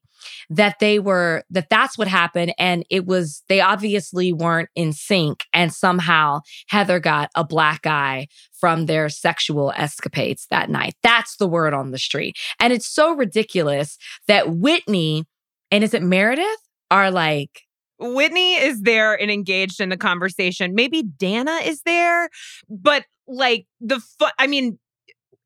[0.50, 5.44] that they were that that's what happened and it was they obviously weren't in sync
[5.52, 10.96] and somehow Heather got a black eye from their sexual escapades that night.
[11.04, 12.36] That's the word on the street.
[12.58, 15.24] And it's so ridiculous that Whitney
[15.70, 16.46] and is it Meredith?
[16.90, 17.62] Are like
[18.00, 20.74] Whitney is there and engaged in the conversation.
[20.74, 22.28] Maybe Dana is there,
[22.68, 24.78] but like the fu- I mean,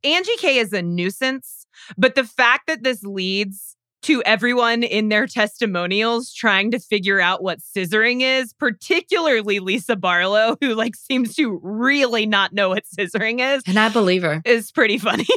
[0.04, 5.26] Angie K is a nuisance, but the fact that this leads to everyone in their
[5.26, 11.58] testimonials trying to figure out what scissoring is, particularly Lisa Barlow, who like seems to
[11.62, 14.42] really not know what scissoring is, And I believe her.
[14.44, 15.26] is pretty funny.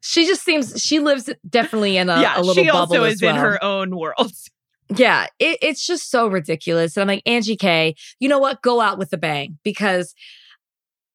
[0.00, 3.14] She just seems she lives definitely in a, yeah, a little she bubble also as
[3.14, 3.34] is well.
[3.34, 4.32] in her own world.
[4.94, 6.96] Yeah, it, it's just so ridiculous.
[6.96, 8.60] And I'm like, Angie K, you know what?
[8.62, 10.14] Go out with a bang because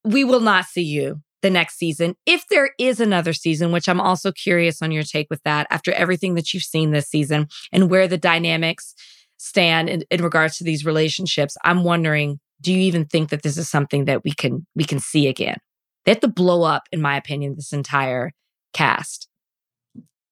[0.03, 2.15] we will not see you the next season.
[2.25, 5.91] If there is another season, which I'm also curious on your take with that after
[5.93, 8.93] everything that you've seen this season and where the dynamics
[9.37, 13.57] stand in, in regards to these relationships, I'm wondering, do you even think that this
[13.57, 15.57] is something that we can we can see again?
[16.05, 18.31] They have to blow up, in my opinion, this entire
[18.73, 19.27] cast.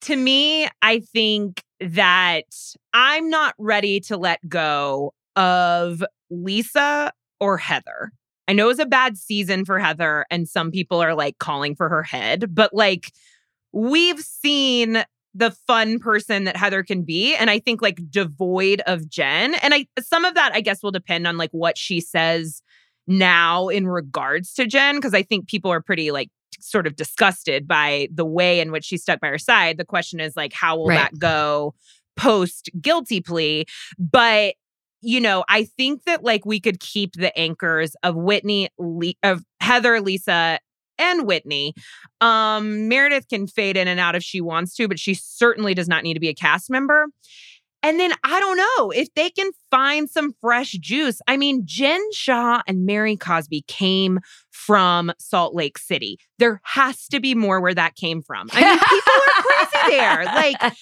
[0.01, 2.45] to me, I think that
[2.93, 8.11] I'm not ready to let go of Lisa or Heather.
[8.47, 11.75] I know it was a bad season for Heather, and some people are like calling
[11.75, 13.11] for her head, but like
[13.73, 19.07] we've seen the fun person that Heather can be, and I think like devoid of
[19.09, 19.53] Jen.
[19.55, 22.61] And I some of that I guess will depend on like what she says
[23.05, 26.29] now in regards to Jen, because I think people are pretty like
[26.59, 29.77] sort of disgusted by the way in which she stuck by her side.
[29.77, 30.95] The question is like, how will Right.
[30.95, 31.75] that go
[32.15, 33.65] post guilty plea?
[33.99, 34.55] But
[35.01, 39.43] you know, I think that like we could keep the anchors of Whitney, Le- of
[39.61, 40.59] Heather, Lisa,
[40.97, 41.73] and Whitney.
[42.21, 45.87] Um, Meredith can fade in and out if she wants to, but she certainly does
[45.87, 47.07] not need to be a cast member.
[47.83, 51.21] And then I don't know if they can find some fresh juice.
[51.27, 54.19] I mean, Jen Shah and Mary Cosby came
[54.57, 56.19] from Salt Lake City.
[56.39, 58.49] There has to be more where that came from.
[58.51, 60.25] I mean, people are crazy there.
[60.37, 60.73] Like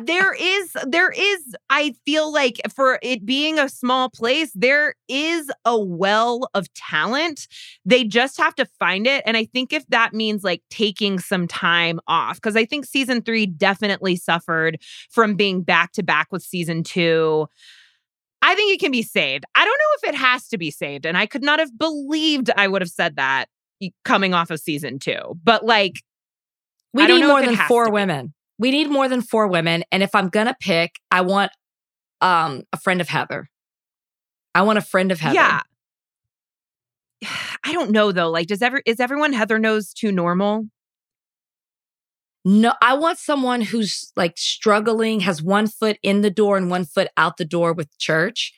[0.00, 5.50] there is there is I feel like for it being a small place, there is
[5.64, 7.46] a well of talent.
[7.84, 11.46] They just have to find it and I think if that means like taking some
[11.46, 14.80] time off cuz I think season 3 definitely suffered
[15.10, 17.46] from being back to back with season 2.
[18.46, 19.44] I think it can be saved.
[19.54, 22.50] I don't know if it has to be saved and I could not have believed
[22.54, 23.46] I would have said that
[24.04, 25.40] coming off of season 2.
[25.42, 26.02] But like
[26.92, 28.34] We need more than four to women.
[28.58, 29.82] We need more than four women.
[29.90, 31.52] And if I'm gonna pick, I want
[32.20, 33.48] um a friend of Heather.
[34.54, 35.34] I want a friend of Heather.
[35.34, 35.62] Yeah.
[37.64, 38.30] I don't know though.
[38.30, 40.66] Like, does ever is everyone Heather knows too normal?
[42.44, 46.84] No, I want someone who's like struggling, has one foot in the door and one
[46.84, 48.52] foot out the door with church.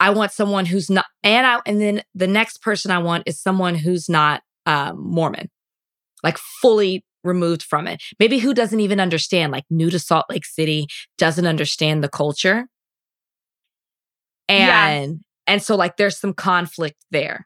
[0.00, 3.40] I want someone who's not, and I, and then the next person I want is
[3.40, 5.50] someone who's not um, Mormon,
[6.22, 8.02] like fully removed from it.
[8.18, 10.86] Maybe who doesn't even understand, like new to Salt Lake City,
[11.18, 12.66] doesn't understand the culture,
[14.48, 14.88] Yeah.
[14.88, 17.45] and and so like there's some conflict there.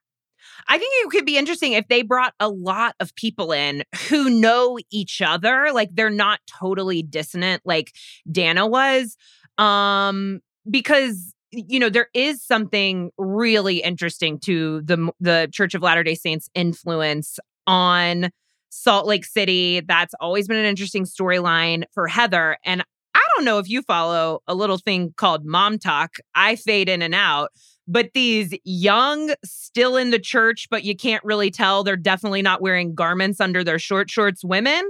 [0.68, 4.30] I think it could be interesting if they brought a lot of people in who
[4.30, 7.92] know each other, like they're not totally dissonant like
[8.30, 9.16] Danna was.
[9.58, 16.14] Um because you know there is something really interesting to the the Church of Latter-day
[16.14, 18.30] Saints influence on
[18.70, 19.80] Salt Lake City.
[19.80, 24.40] That's always been an interesting storyline for Heather and I don't know if you follow
[24.46, 26.20] a little thing called MomTok.
[26.34, 27.50] I fade in and out
[27.90, 32.62] but these young, still in the church, but you can't really tell they're definitely not
[32.62, 34.88] wearing garments under their short shorts women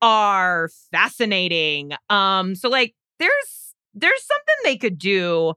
[0.00, 1.92] are fascinating.
[2.08, 5.54] Um, so like there's there's something they could do,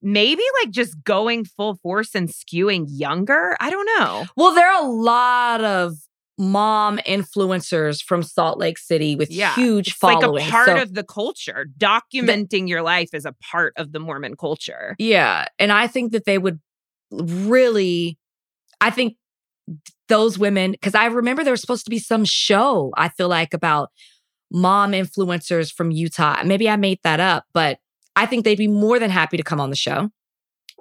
[0.00, 3.56] maybe like just going full force and skewing younger.
[3.60, 4.26] I don't know.
[4.36, 5.96] Well, there are a lot of
[6.38, 10.34] mom influencers from Salt Lake City with Yeah, huge It's following.
[10.42, 11.66] like a part So- of the culture.
[11.78, 14.94] Documenting your life is a part of the Mormon culture.
[14.98, 15.46] Yeah.
[15.58, 16.60] And I think that they would
[17.10, 18.18] really,
[18.80, 19.16] I think
[20.08, 23.52] those women, because I remember there was supposed to be some show, I feel like,
[23.52, 23.90] about
[24.50, 26.42] mom influencers from Utah.
[26.44, 27.78] Maybe I made that up, but
[28.16, 30.08] I think they'd be more than happy to come on the show.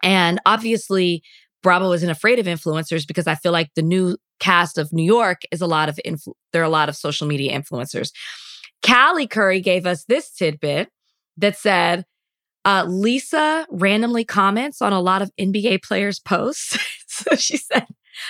[0.03, 1.23] And obviously,
[1.63, 5.41] Bravo isn't afraid of influencers because I feel like the new cast of New York
[5.51, 8.11] is a lot of influ- there are a lot of social media influencers.
[8.85, 10.89] Callie Curry gave us this tidbit
[11.37, 12.05] that said
[12.65, 16.77] uh, Lisa randomly comments on a lot of NBA players' posts.
[17.07, 17.87] so she said,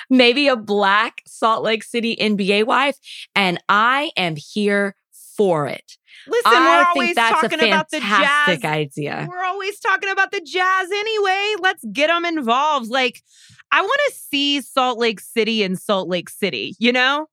[0.09, 2.97] maybe a black Salt Lake City NBA wife,
[3.35, 4.95] and I am here
[5.35, 5.97] for it.
[6.27, 8.63] Listen, I we're always talking about the jazz.
[8.63, 9.27] idea.
[9.29, 11.55] We're always talking about the jazz anyway.
[11.59, 12.89] Let's get them involved.
[12.89, 13.21] Like,
[13.71, 17.27] I want to see Salt Lake City in Salt Lake City, you know?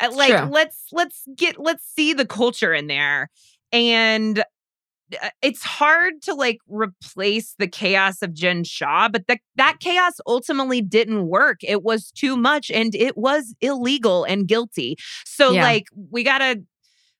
[0.00, 0.48] Uh, Like, True.
[0.50, 3.28] let's let's get let's see the culture in there.
[3.72, 9.76] And uh, it's hard to like replace the chaos of Jen Shah, but the, that
[9.80, 11.58] chaos ultimately didn't work.
[11.62, 14.96] It was too much and it was illegal and guilty.
[15.24, 15.62] So Yeah.
[15.64, 16.62] like we gotta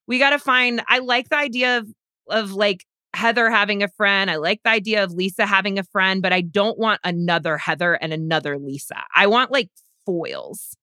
[0.07, 1.89] we gotta find I like the idea of
[2.29, 2.85] of like
[3.15, 4.31] Heather having a friend.
[4.31, 7.95] I like the idea of Lisa having a friend, but I don't want another Heather
[7.95, 9.03] and another Lisa.
[9.15, 9.69] I want like
[10.07, 10.77] foils.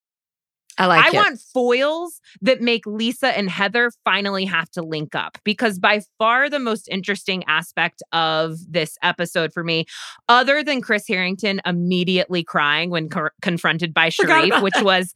[0.78, 1.16] I like I it.
[1.16, 6.50] want foils that make Lisa and Heather finally have to link up because by far
[6.50, 9.86] the most interesting aspect of this episode for me,
[10.30, 15.14] other than Chris Harrington immediately crying when co- confronted by Sharrieff, which was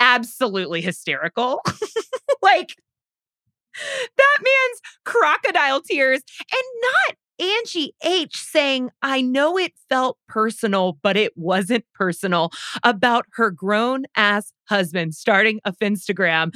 [0.00, 1.60] absolutely hysterical.
[2.42, 2.74] like
[4.16, 11.16] that man's crocodile tears and not Angie H saying, I know it felt personal, but
[11.16, 12.50] it wasn't personal
[12.84, 16.54] about her grown ass husband starting a Finstagram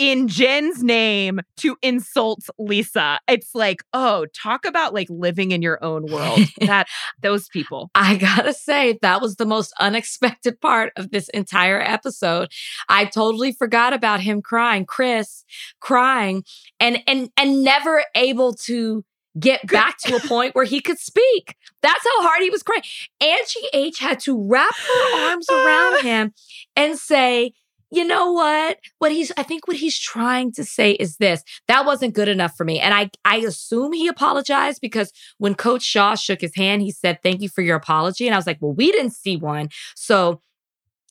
[0.00, 3.20] in Jen's name to insult Lisa.
[3.28, 6.40] It's like, oh, talk about like living in your own world.
[6.62, 6.88] that
[7.20, 7.90] those people.
[7.94, 12.50] I gotta say, that was the most unexpected part of this entire episode.
[12.88, 15.44] I totally forgot about him crying, Chris
[15.80, 16.44] crying,
[16.80, 19.04] and and and never able to
[19.38, 21.56] get back to a point where he could speak.
[21.82, 22.82] That's how hard he was crying.
[23.20, 26.32] Angie H had to wrap her arms around him
[26.74, 27.52] and say,
[27.90, 28.78] you know what?
[28.98, 31.42] What he's I think what he's trying to say is this.
[31.66, 32.78] That wasn't good enough for me.
[32.78, 37.18] And I I assume he apologized because when Coach Shah shook his hand, he said,
[37.22, 38.26] Thank you for your apology.
[38.26, 39.70] And I was like, Well, we didn't see one.
[39.96, 40.40] So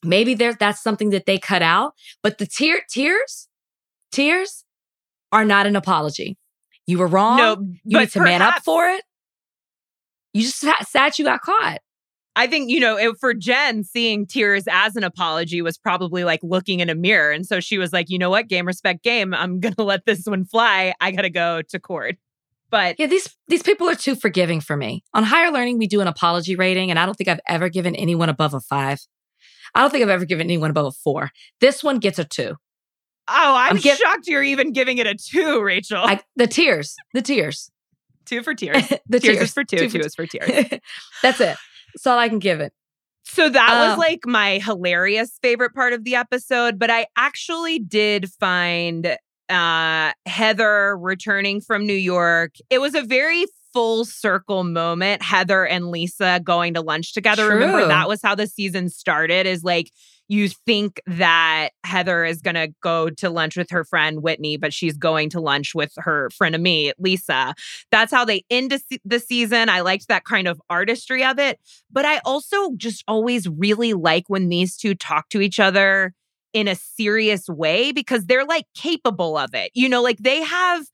[0.04, 1.94] maybe there's that's something that they cut out.
[2.24, 3.50] But the tear tears,
[4.12, 4.64] tears
[5.32, 6.38] are not an apology.
[6.88, 7.38] You were wrong.
[7.38, 9.04] No, you need to man up perhaps- for it.
[10.34, 11.80] You just sat, sat you got caught.
[12.40, 16.40] I think, you know, it, for Jen, seeing tears as an apology was probably like
[16.42, 17.32] looking in a mirror.
[17.32, 18.48] And so she was like, you know what?
[18.48, 19.34] Game, respect, game.
[19.34, 20.94] I'm going to let this one fly.
[21.02, 22.16] I got to go to court.
[22.70, 25.04] But Yeah, these these people are too forgiving for me.
[25.14, 27.94] On higher learning, we do an apology rating, and I don't think I've ever given
[27.94, 29.00] anyone above a five.
[29.76, 31.32] I don't think I've ever given anyone above a four.
[31.60, 32.52] This one gets a two.
[32.52, 32.56] oh,
[33.28, 35.98] I'm, I'm giv- shocked you're even giving it a two, Rachel.
[36.06, 37.70] I, the tears, the tears,
[38.26, 38.88] two for tears.
[39.10, 39.42] the tears, tears.
[39.42, 40.80] is for two, two is for tears.
[41.22, 41.58] That's it.
[41.94, 42.74] That's all I can give it.
[43.26, 47.80] So that was Um, like my hilarious favorite part of the episode, but I actually
[47.80, 49.18] did find
[49.50, 52.54] uh Heather returning from New York.
[52.70, 57.48] It was a very full circle moment Heather and Lisa going to lunch together.
[57.48, 59.92] Remember that was how the season started is like
[60.30, 64.74] you think that Heather is going to go to lunch with her friend Whitney, but
[64.74, 67.56] she's going to lunch with her friend of me, Lisa.
[67.92, 69.70] That's how they end the season.
[69.70, 71.60] I liked that kind of artistry of it.
[71.92, 76.14] But I also just always really like when these two talk to each other
[76.54, 79.72] in a serious way because they're like capable of it.
[79.74, 80.86] You know, like they have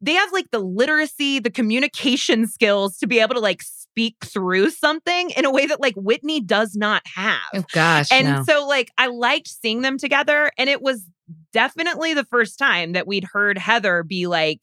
[0.00, 3.62] they have like the literacy, the communication skills to be able to like
[3.94, 7.38] speak through something in a way that like Whitney does not have.
[7.54, 8.42] Oh gosh, And no.
[8.44, 11.06] so like I liked seeing them together and it was
[11.52, 14.62] definitely the first time that we'd heard Heather be like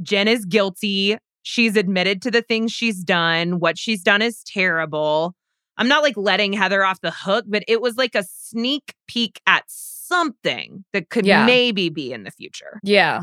[0.00, 1.18] Jen is guilty.
[1.42, 3.58] She's admitted to the things she's done.
[3.58, 5.34] What she's done is terrible.
[5.76, 9.40] I'm not like letting Heather off the hook, but it was like a sneak peek
[9.46, 11.44] at something that could Yeah.
[11.46, 12.78] maybe be in the future.
[12.84, 13.22] Yeah.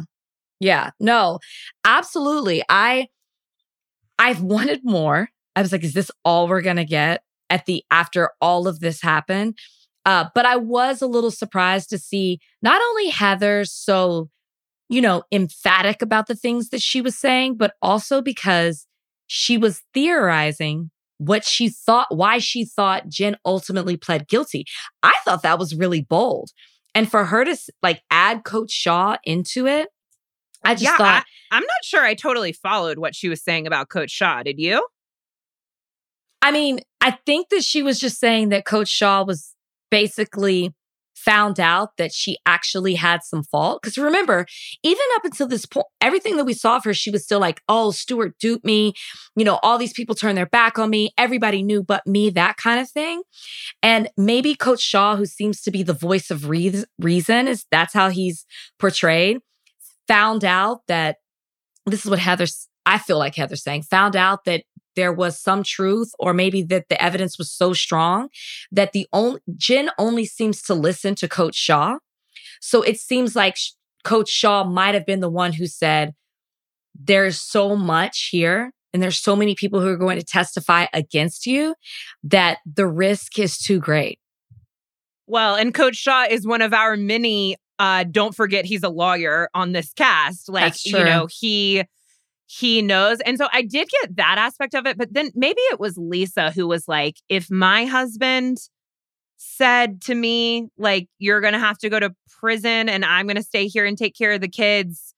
[0.59, 0.89] Yeah.
[0.99, 1.39] No,
[1.85, 2.61] absolutely.
[2.69, 3.07] I
[4.23, 5.27] I've wanted more.
[5.53, 9.01] I was like, is this all we're gonna get at the after all of this
[9.01, 9.57] happened?
[10.05, 14.29] Uh, but I was a little surprised to see not only Heather so,
[14.87, 18.87] you know, emphatic about the things that she was saying, but also because
[19.27, 24.65] she was theorizing what she thought, why she thought Jen ultimately pled guilty.
[25.01, 26.51] I thought that was really bold.
[26.95, 29.89] And for her to like add Coach Shah into it,
[30.63, 33.67] I just yeah, thought, I, I'm not sure I totally followed what she was saying
[33.67, 34.43] about Coach Shah.
[34.43, 34.85] Did you?
[36.41, 39.53] I mean, I think that she was just saying that Coach Shah was
[39.89, 40.73] basically
[41.15, 43.81] found out that she actually had some fault.
[43.81, 44.45] Because remember,
[44.83, 47.61] even up until this point, everything that we saw of her, she was still like,
[47.69, 48.93] oh, Stuart duped me.
[49.35, 51.13] You know, all these people turned their back on me.
[51.17, 53.23] Everybody knew but me, that kind of thing.
[53.81, 57.93] And maybe Coach Shah, who seems to be the voice of reas- reason, is that's
[57.93, 58.45] how he's
[58.79, 59.37] portrayed,
[60.07, 61.17] found out that
[61.85, 64.63] this is what Heather's, I feel like Heather's saying, found out that
[64.95, 68.29] there was some truth or maybe that the evidence was so strong
[68.71, 71.97] that the only Jen only seems to listen to coach Shah.
[72.61, 73.71] So it seems like sh-
[74.03, 76.13] coach Shah might have been the one who said
[76.93, 81.47] there's so much here and there's so many people who are going to testify against
[81.47, 81.75] you
[82.23, 84.19] that the risk is too great.
[85.25, 89.49] Well, and Coach Shah is one of our many uh don't forget he's a lawyer
[89.53, 90.49] on this cast.
[90.49, 91.83] Like, you know, he
[92.45, 93.19] he knows.
[93.21, 96.51] And so I did get that aspect of it, but then maybe it was Lisa
[96.51, 98.57] who was like, if my husband
[99.37, 103.37] said to me, like, you're going to have to go to prison and I'm going
[103.37, 105.15] to stay here and take care of the kids.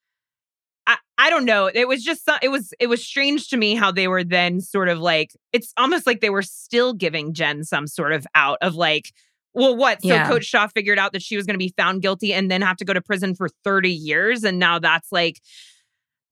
[0.88, 1.66] I, I don't know.
[1.66, 4.88] It was just, it was, it was strange to me how they were then sort
[4.88, 8.76] of like, it's almost like they were still giving Jen some sort of out of
[8.76, 9.12] like,
[9.56, 10.02] well, what?
[10.02, 10.28] So Yeah.
[10.28, 12.78] Coach Shah figured out that she was going to be found guilty and then have
[12.78, 14.44] to go to prison for 30 years.
[14.44, 15.42] And now that's like,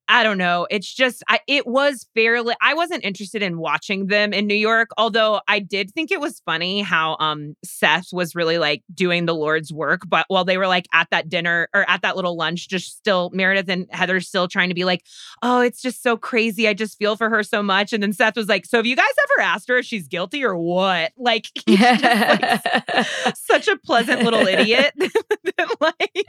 [0.08, 0.68] I don't know.
[0.70, 4.90] It's just, I, it was fairly, I wasn't interested in watching them in New York,
[4.98, 9.36] although I did think it was funny how um Seth was really like doing the
[9.36, 10.02] Lord's work.
[10.08, 13.30] But while they were like at that dinner or at that little lunch, just still,
[13.34, 15.06] Meredith and Heather still trying to be like,
[15.42, 16.68] oh, it's just so crazy.
[16.68, 17.94] I just feel for her so much.
[17.94, 20.44] And then Seth was like, so have you guys ever asked her if she's guilty
[20.44, 21.14] or what?
[21.18, 24.94] Like, he's just like such a pleasant little idiot.
[25.80, 26.26] like,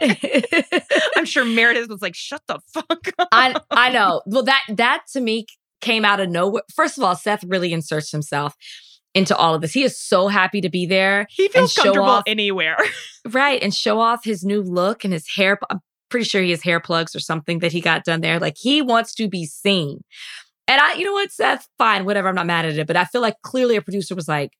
[1.16, 3.28] I'm sure Meredith was like, shut the fuck up.
[3.32, 4.22] I I know.
[4.26, 5.46] Well, that that to me
[5.80, 6.62] came out of nowhere.
[6.74, 8.54] First of all, Seth really inserts himself
[9.14, 9.72] into all of this.
[9.72, 11.26] He is so happy to be there.
[11.30, 12.78] He feels comfortable off- anywhere.
[13.26, 13.62] Right.
[13.62, 15.58] And show off his new look and his hair.
[15.70, 18.38] I'm pretty sure he has hair plugs or something that he got done there.
[18.38, 20.04] Like he wants to be seen.
[20.68, 22.28] And I, you know what, Seth, fine, whatever.
[22.28, 22.86] I'm not mad at it.
[22.86, 24.50] But I feel like clearly a producer was like,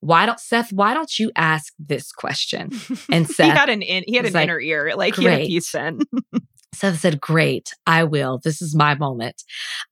[0.00, 2.70] why don't Seth, why don't you ask this question?
[3.10, 5.40] And he Seth had an in, he had an like, inner ear, like he had
[5.40, 6.00] a piece in.
[6.74, 8.40] Seth said, Great, I will.
[8.42, 9.42] This is my moment.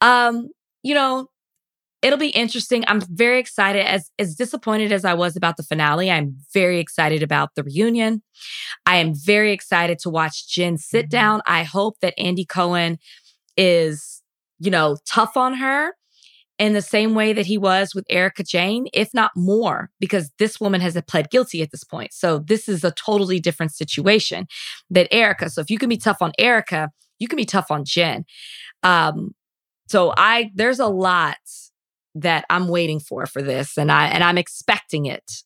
[0.01, 0.49] Um,
[0.83, 1.29] you know,
[2.03, 2.85] it'll be interesting.
[2.87, 3.87] I'm very excited.
[3.87, 8.23] As as disappointed as I was about the finale, I'm very excited about the reunion.
[8.87, 11.43] I am very excited to watch Jen sit down.
[11.47, 12.99] I hope that Andy Cohen
[13.57, 14.23] is,
[14.59, 15.93] you know, tough on her
[16.61, 20.61] in the same way that he was with Erika Jayne, if not more, because this
[20.61, 22.13] woman has pled guilty at this point.
[22.13, 24.47] So this is a totally different situation
[24.91, 25.49] than Erika.
[25.49, 28.27] So if you can be tough on Erica, you can be tough on Jen.
[28.83, 29.35] Um,
[29.89, 31.39] so I there's a lot
[32.15, 35.43] that I'm waiting for for this, and I and I'm expecting it.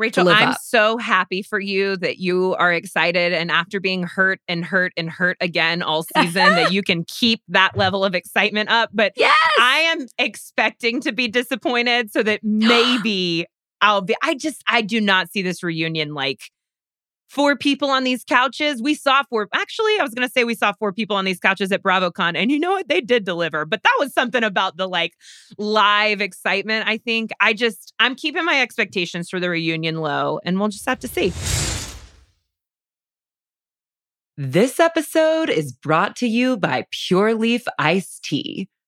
[0.00, 0.58] Rachel, I'm up.
[0.62, 5.10] so happy for you that you are excited and after being hurt and hurt and
[5.10, 8.88] hurt again all season that you can keep that level of excitement up.
[8.94, 13.46] But Yes, I am expecting to be disappointed so that maybe
[13.82, 16.50] I'll be I just I do not see this reunion like
[17.30, 18.82] four people on these couches.
[18.82, 21.72] We saw four actually, I was gonna say we saw four people on these couches
[21.72, 22.88] at BravoCon, and you know what?
[22.88, 25.14] They did deliver, but that was something about the like
[25.56, 26.86] live excitement.
[26.86, 30.86] I think I just I'm keeping my expectations for the reunion low, and we'll just
[30.86, 31.32] have to see.
[34.36, 38.68] This episode is brought to you by Pure Leaf Iced Tea.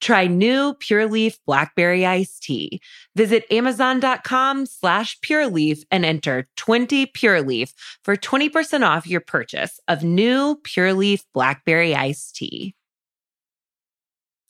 [0.00, 2.80] Try new Pure Leaf Blackberry Iced Tea.
[3.14, 7.72] Visit Amazon.com slash Pure Leaf and enter 20 Pure Leaf
[8.02, 12.74] for 20% off your purchase of new Pure Leaf Blackberry Iced Tea.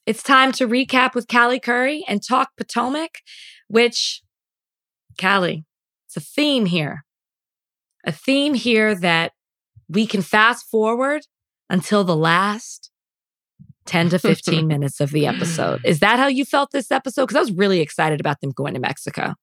[0.06, 3.18] it's time to recap with Callie Curry and talk Potomac,
[3.68, 4.22] which
[5.20, 5.64] Callie,
[6.06, 7.04] it's a theme here,
[8.04, 9.32] a theme here that
[9.88, 11.22] we can fast forward
[11.68, 12.89] until the last
[13.86, 15.80] 10 to 15 minutes of the episode.
[15.84, 17.22] Is that how you felt this episode?
[17.22, 19.34] Because I was really excited about them going to Mexico.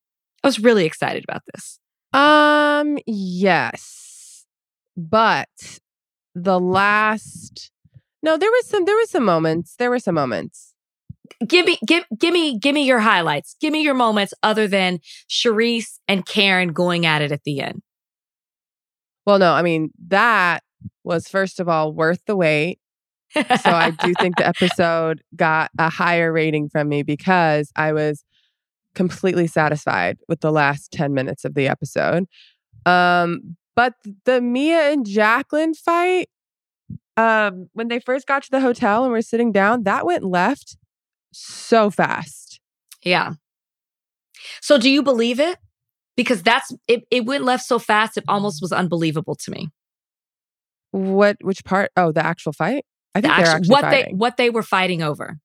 [0.43, 1.79] I was really excited about this.
[2.13, 4.45] Um, yes.
[4.95, 5.49] But
[6.33, 7.71] the last
[8.23, 9.75] No, there was some there was some moments.
[9.77, 10.73] There were some moments.
[11.45, 13.55] Give me, give, give me, give me your highlights.
[13.59, 17.81] Give me your moments other than Charrisse and Karen going at it at the end.
[19.25, 20.63] Well, no, I mean, that
[21.03, 22.79] was first of all worth the wait.
[23.33, 28.23] So I do think the episode got a higher rating from me because I was
[28.95, 32.25] completely satisfied with the last 10 minutes of the episode.
[32.85, 33.93] Um, but
[34.25, 36.29] the Mia and Jacqueline fight,
[37.15, 40.77] um, when they first got to the hotel and were sitting down, that went left
[41.31, 42.59] so fast.
[43.03, 43.33] Yeah.
[44.61, 45.57] So do you believe it?
[46.15, 49.69] Because that's it, it went left so fast it almost was unbelievable to me.
[50.91, 51.91] What which part?
[51.95, 52.85] Oh, the actual fight?
[53.17, 54.13] I think actually what fighting.
[54.13, 55.39] they what they were fighting over.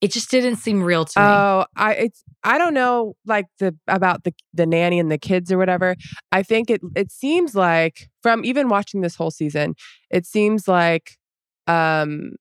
[0.00, 1.26] It just didn't seem real to me.
[1.26, 5.50] Oh, I it's I don't know like the about the the nanny and the kids
[5.50, 5.96] or whatever.
[6.30, 9.74] I think it it seems like from even watching this whole season,
[10.10, 11.18] it seems like
[11.66, 12.32] um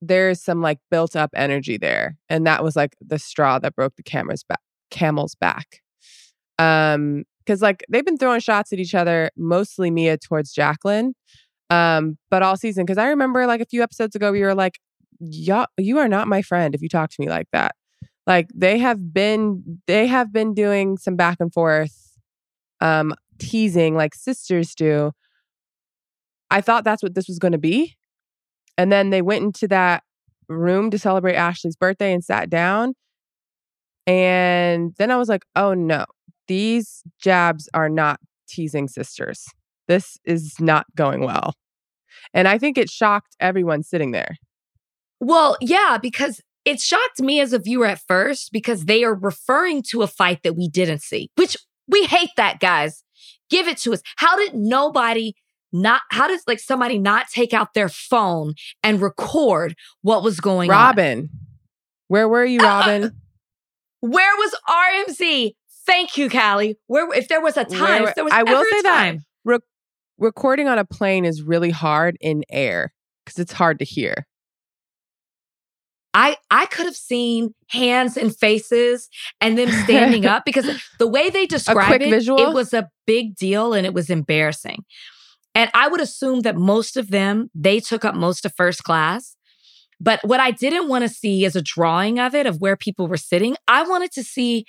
[0.00, 3.96] there's some like built up energy there and that was like the straw that broke
[3.96, 5.80] the camera's back camel's back.
[6.58, 11.14] Um cuz like they've been throwing shots at each other, mostly Mia towards Jacqueline.
[11.70, 14.78] Um, but all season because I remember like a few episodes ago we were like,
[15.20, 17.74] "Yeah, you are not my friend if you talk to me like that."
[18.26, 22.18] Like they have been they have been doing some back and forth
[22.80, 25.12] um teasing like sisters do.
[26.50, 27.96] I thought that's what this was going to be.
[28.78, 30.04] And then they went into that
[30.48, 32.94] room to celebrate Ashley's birthday and sat down.
[34.06, 36.04] And then I was like, "Oh no.
[36.48, 39.46] These jabs are not teasing sisters.
[39.88, 41.54] This is not going well."
[42.34, 44.36] And I think it shocked everyone sitting there.
[45.20, 49.82] Well, yeah, because it shocked me as a viewer at first because they are referring
[49.90, 51.56] to a fight that we didn't see, which
[51.88, 53.04] we hate that, guys.
[53.48, 54.02] Give it to us.
[54.16, 55.34] How did nobody
[55.72, 60.68] not, how does like somebody not take out their phone and record what was going
[60.68, 61.16] Robyn, on?
[61.16, 61.28] Robyn,
[62.08, 63.12] where were you, Robyn?
[64.00, 65.52] Where was RMZ?
[65.86, 66.76] Thank you, Callie.
[66.86, 69.24] Where, if there was a time, Where- if there was I will say that time.
[69.44, 69.58] re-
[70.18, 72.92] recording on a plane is really hard in air
[73.24, 74.26] because it's hard to hear.
[76.14, 79.10] I I could have seen hands and faces
[79.40, 80.66] and them standing up because
[80.98, 82.38] the way they described it, visual?
[82.38, 84.84] it was a big deal and it was embarrassing.
[85.54, 89.36] And I would assume that most of them they took up most of first class.
[90.00, 93.08] But what I didn't want to see is a drawing of it of where people
[93.08, 93.56] were sitting.
[93.68, 94.66] I wanted to see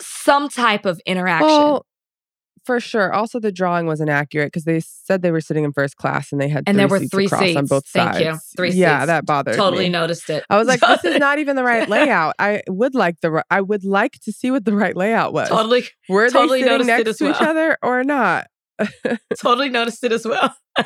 [0.00, 1.46] some type of interaction.
[1.46, 1.86] Well,
[2.64, 3.12] for sure.
[3.12, 6.40] Also, the drawing was inaccurate because they said they were sitting in first class and
[6.40, 8.24] they had And three there were seats three seats on both Thank sides.
[8.24, 8.40] Thank you.
[8.56, 9.06] Three yeah, seats.
[9.06, 9.56] that bothered me.
[9.56, 9.90] totally me.
[9.90, 10.44] noticed it.
[10.50, 12.34] I was like, this is not even the right layout.
[12.38, 15.48] I would like the I would like to see what the right layout was.
[15.48, 18.46] totally Were totally they sitting next to each other or not?
[19.38, 20.54] totally noticed it as well.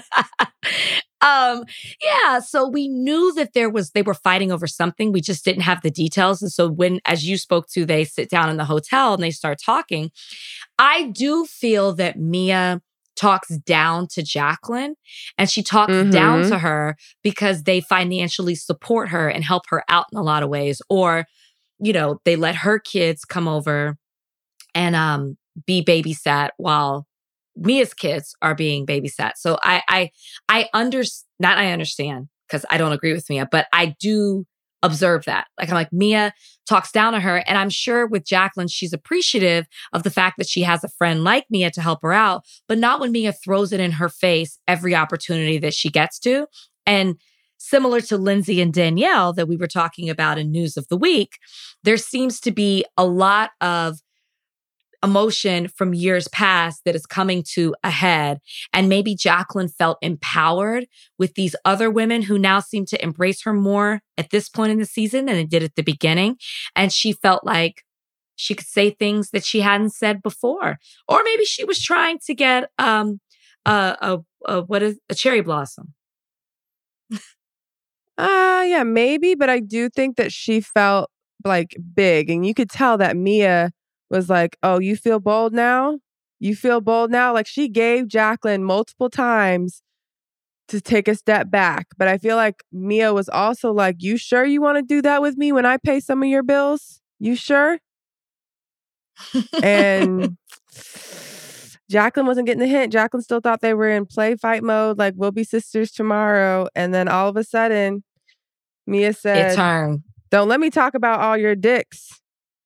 [1.55, 1.65] um,
[2.03, 5.13] yeah, so we knew that there was they were fighting over something.
[5.13, 6.43] We just didn't have the details.
[6.43, 9.31] And so when as you spoke to, they sit down in the hotel and they
[9.31, 10.11] start talking.
[10.79, 12.81] I do feel that Mia
[13.17, 14.97] talks down to Jacqueline
[15.39, 16.49] and she talks down Mhm.
[16.49, 20.49] to her because they financially support her and help her out in a lot of
[20.49, 20.83] ways.
[20.91, 21.27] Or,
[21.79, 23.97] you know, they let her kids come over
[24.75, 25.37] and um
[25.67, 27.07] be babysat while
[27.57, 29.33] Mia's kids are being babysat.
[29.37, 30.11] So I I
[30.49, 31.05] I under
[31.39, 34.47] not I understand because I don't agree with Mia, but I do
[34.83, 35.47] observe that.
[35.59, 36.35] Like I'm like Mia
[36.69, 40.49] talks down to her, and I'm sure with Jacqueline she's appreciative of the fact that
[40.49, 43.73] she has a friend like Mia to help her out, but not when Mia throws
[43.73, 46.47] it in her face every opportunity that she gets to.
[46.87, 47.17] And
[47.57, 51.39] similar to Lindsay and Danielle that we were talking about in News of the Week,
[51.83, 54.01] there seems to be a lot of
[55.05, 58.39] emotion from years past that is coming to a head.
[58.73, 60.87] And maybe Jacqueline felt empowered
[61.19, 64.79] with these other women who now seem to embrace her more at this point in
[64.79, 66.39] the season than they did at the beginning.
[66.75, 67.85] And she felt like
[68.37, 70.79] she could say things that she hadn't said before.
[71.07, 73.21] Or maybe she was trying to get um
[73.67, 75.95] a, a, a what is a cherry blossom.
[78.17, 81.11] Uh yeah, maybe, but I do think that she felt
[81.45, 83.71] like big and you could tell that Mia
[84.11, 85.99] was like, "Oh, you feel bold now?
[86.41, 89.83] You feel bold now?" Like she gave Jacqueline multiple times
[90.69, 94.45] to take a step back, but I feel like Mia was also like, "You sure
[94.45, 97.01] you want to do that with me when I pay some of your bills?
[97.19, 97.79] You sure?"
[99.63, 100.37] And
[101.91, 102.93] Jacqueline wasn't getting the hint.
[102.93, 106.67] Jacqueline still thought they were in play fight mode, like we'll be sisters tomorrow.
[106.75, 108.03] And then all of a sudden,
[108.87, 110.03] Mia it said, turned.
[110.31, 112.21] Don't let me talk about all your dicks.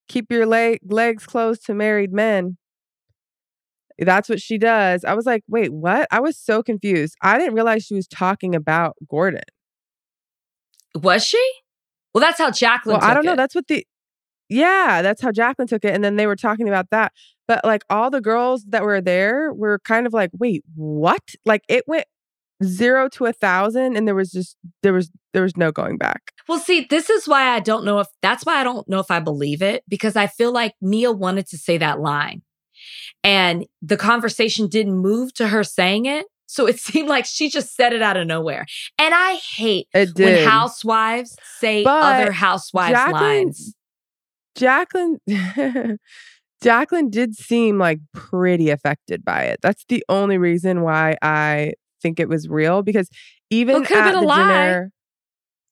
[0.09, 2.57] Keep your leg- legs closed to married men.
[3.99, 5.05] That's what she does.
[5.05, 6.07] I was like, wait, what?
[6.11, 7.17] I was so confused.
[7.23, 9.43] I didn't realize she was talking about Gordon.
[10.95, 11.45] Was she?
[12.15, 13.33] Well, that's how Jacqueline Well, I don't know.
[13.33, 13.37] it.
[13.37, 13.85] That's what the
[14.49, 15.95] yeah, that's how Jacqueline took it.
[15.95, 17.13] And then they were talking about that.
[17.47, 21.21] But like all the girls that were there were kind of like, wait, what?
[21.45, 22.07] Like it went
[22.65, 26.33] zero to a thousand and there was just there was there was no going back.
[26.49, 29.11] Well, see, this is why I don't know if that's why I don't know if
[29.11, 32.43] I believe it because I feel like Mia wanted to say that line
[33.23, 36.27] and the conversation didn't move to her saying it.
[36.47, 38.67] So it seemed like she just said it out of nowhere.
[38.99, 43.75] And I hate when housewives say But other housewives' Jacqueline- lines.
[44.57, 45.19] Jacqueline
[46.63, 49.61] Jacqueline did seem like pretty affected by it.
[49.63, 53.09] That's the only reason why I think it was real because
[53.51, 54.37] even could've at been a the lie.
[54.39, 54.93] dinner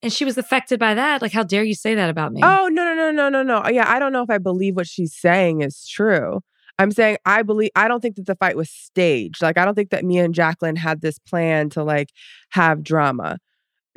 [0.03, 1.22] And she was affected by that.
[1.22, 2.41] Like, how dare you say that about me?
[2.45, 3.62] Oh no no no no no no.
[3.64, 6.41] Uh, yeah, I don't know if I believe what she's saying is true.
[6.79, 9.43] I'm saying I believe I don't think that the fight was staged.
[9.43, 12.11] Like I don't think that Mia and Jacqueline had this plan to like
[12.51, 13.39] have drama.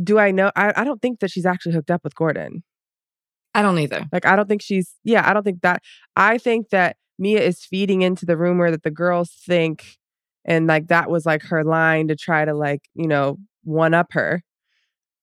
[0.01, 0.51] Do I know?
[0.55, 2.63] I, I don't think that she's actually hooked up with Gordon.
[3.53, 4.05] I don't either.
[4.13, 5.83] Like I don't think she's yeah, I don't think that
[6.15, 9.98] I think that Mia is feeding into the rumor that the girls think
[10.49, 14.07] And like that was like her line to try to like, you know, one up
[14.11, 14.41] her.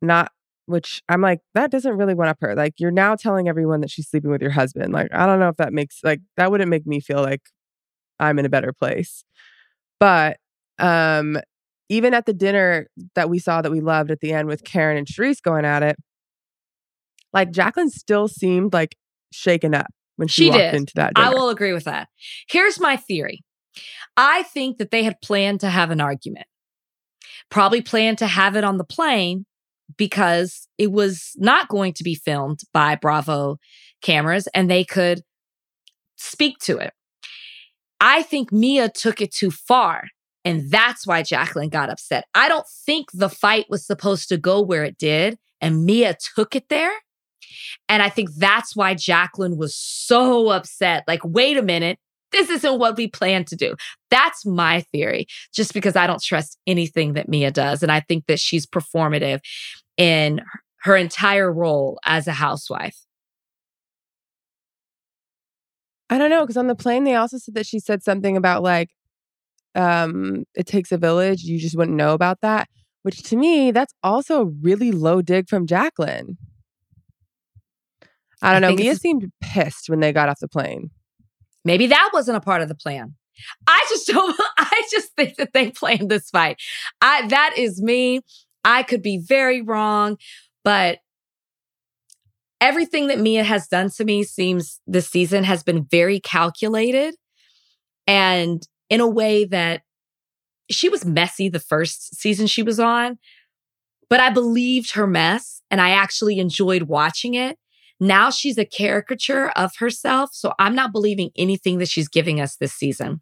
[0.01, 0.31] Not
[0.67, 2.55] which I'm like, that doesn't really one up her.
[2.55, 4.93] Like you're now telling everyone that she's sleeping with your husband.
[4.93, 7.43] Like, I don't know if that makes like that wouldn't make me feel like
[8.19, 9.25] I'm in a better place.
[10.01, 10.39] But
[10.79, 11.39] um
[11.89, 14.97] even at the dinner that we saw that we loved at the end with Karen
[14.97, 15.97] and Charrisse going at it,
[17.33, 18.97] like Jacqueline still seemed like
[19.33, 20.75] shaken up when she, She walked did.
[20.75, 21.29] into that dinner.
[21.29, 22.09] I will agree with that.
[22.49, 23.43] Here's my theory
[24.17, 26.47] I think that they had planned to have an argument,
[27.51, 29.47] probably planned to have it on the plane
[29.97, 33.59] because it was not going to be filmed by Bravo
[34.03, 35.23] cameras and they could
[36.17, 36.93] speak to it.
[38.01, 40.05] I think Mia took it too far.
[40.45, 42.25] And that's why Jacqueline got upset.
[42.33, 46.55] I don't think the fight was supposed to go where it did, and Mia took
[46.55, 46.93] it there.
[47.89, 51.03] And I think that's why Jacqueline was so upset.
[51.09, 51.99] Like, wait a minute,
[52.33, 53.75] this isn't what we planned to do.
[54.11, 57.83] That's my theory, just because I don't trust anything that Mia does.
[57.83, 59.41] And I think that she's performative
[59.97, 60.43] in
[60.81, 62.97] her entire role as a housewife.
[66.09, 68.63] I don't know because on the plane they also said that she said something about
[68.63, 68.91] like
[69.75, 71.43] um it takes a village.
[71.43, 72.69] You just wouldn't know about that,
[73.03, 76.39] which to me that's also a really low dig from Jacqueline.
[78.43, 78.77] I don't I know.
[78.77, 80.91] Mia seemed pissed when they got off the plane.
[81.67, 83.15] Maybe that wasn't a part of the plan.
[83.67, 86.59] I just don't, I just think that they planned this fight.
[87.03, 88.21] I, that is me.
[88.65, 90.17] I could be very wrong,
[90.65, 91.01] but
[92.61, 97.15] everything that Mia has done to me seems this season has been very calculated
[98.07, 99.83] and in a way that
[100.71, 103.19] she was messy the first season she was on,
[104.09, 107.59] but I believed her mess and I actually enjoyed watching it.
[108.01, 110.31] Now she's a caricature of herself.
[110.33, 113.21] So I'm not believing anything that she's giving us this season.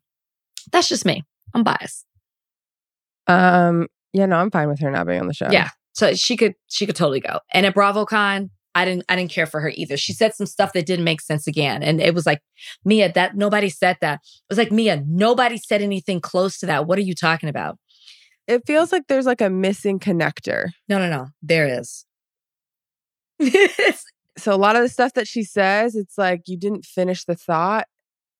[0.72, 1.22] That's just me.
[1.54, 2.06] I'm biased.
[3.26, 5.48] Um, yeah, no, I'm fine with her not being on the show.
[5.50, 5.70] Yeah.
[5.92, 7.38] So she could she could totally go.
[7.52, 9.96] And at BravoCon, I didn't I didn't care for her either.
[9.96, 11.82] She said some stuff that didn't make sense again.
[11.82, 12.40] And it was like,
[12.84, 14.20] Mia, that nobody said that.
[14.24, 16.86] It was like, Mia, nobody said anything close to that.
[16.86, 17.78] What are you talking about?
[18.46, 20.68] It feels like there's like a missing connector.
[20.88, 21.28] No, no, no.
[21.42, 22.04] There is.
[24.36, 27.34] So a lot of the stuff that she says, it's like you didn't finish the
[27.36, 27.86] thought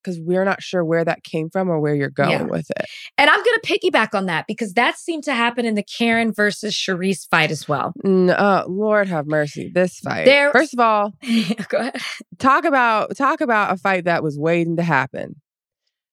[0.03, 2.43] because we're not sure where that came from or where you're going Yeah.
[2.43, 2.85] with it.
[3.17, 6.31] And I'm going to piggyback on that because that seemed to happen in the Karen
[6.33, 7.95] versus Charrisse fight as well.
[8.05, 9.71] No, oh, Lord have mercy.
[9.75, 10.27] This fight.
[10.27, 11.13] There- First of all,
[11.69, 11.97] Go ahead.
[12.39, 15.37] talk about talk about a fight that was waiting to happen.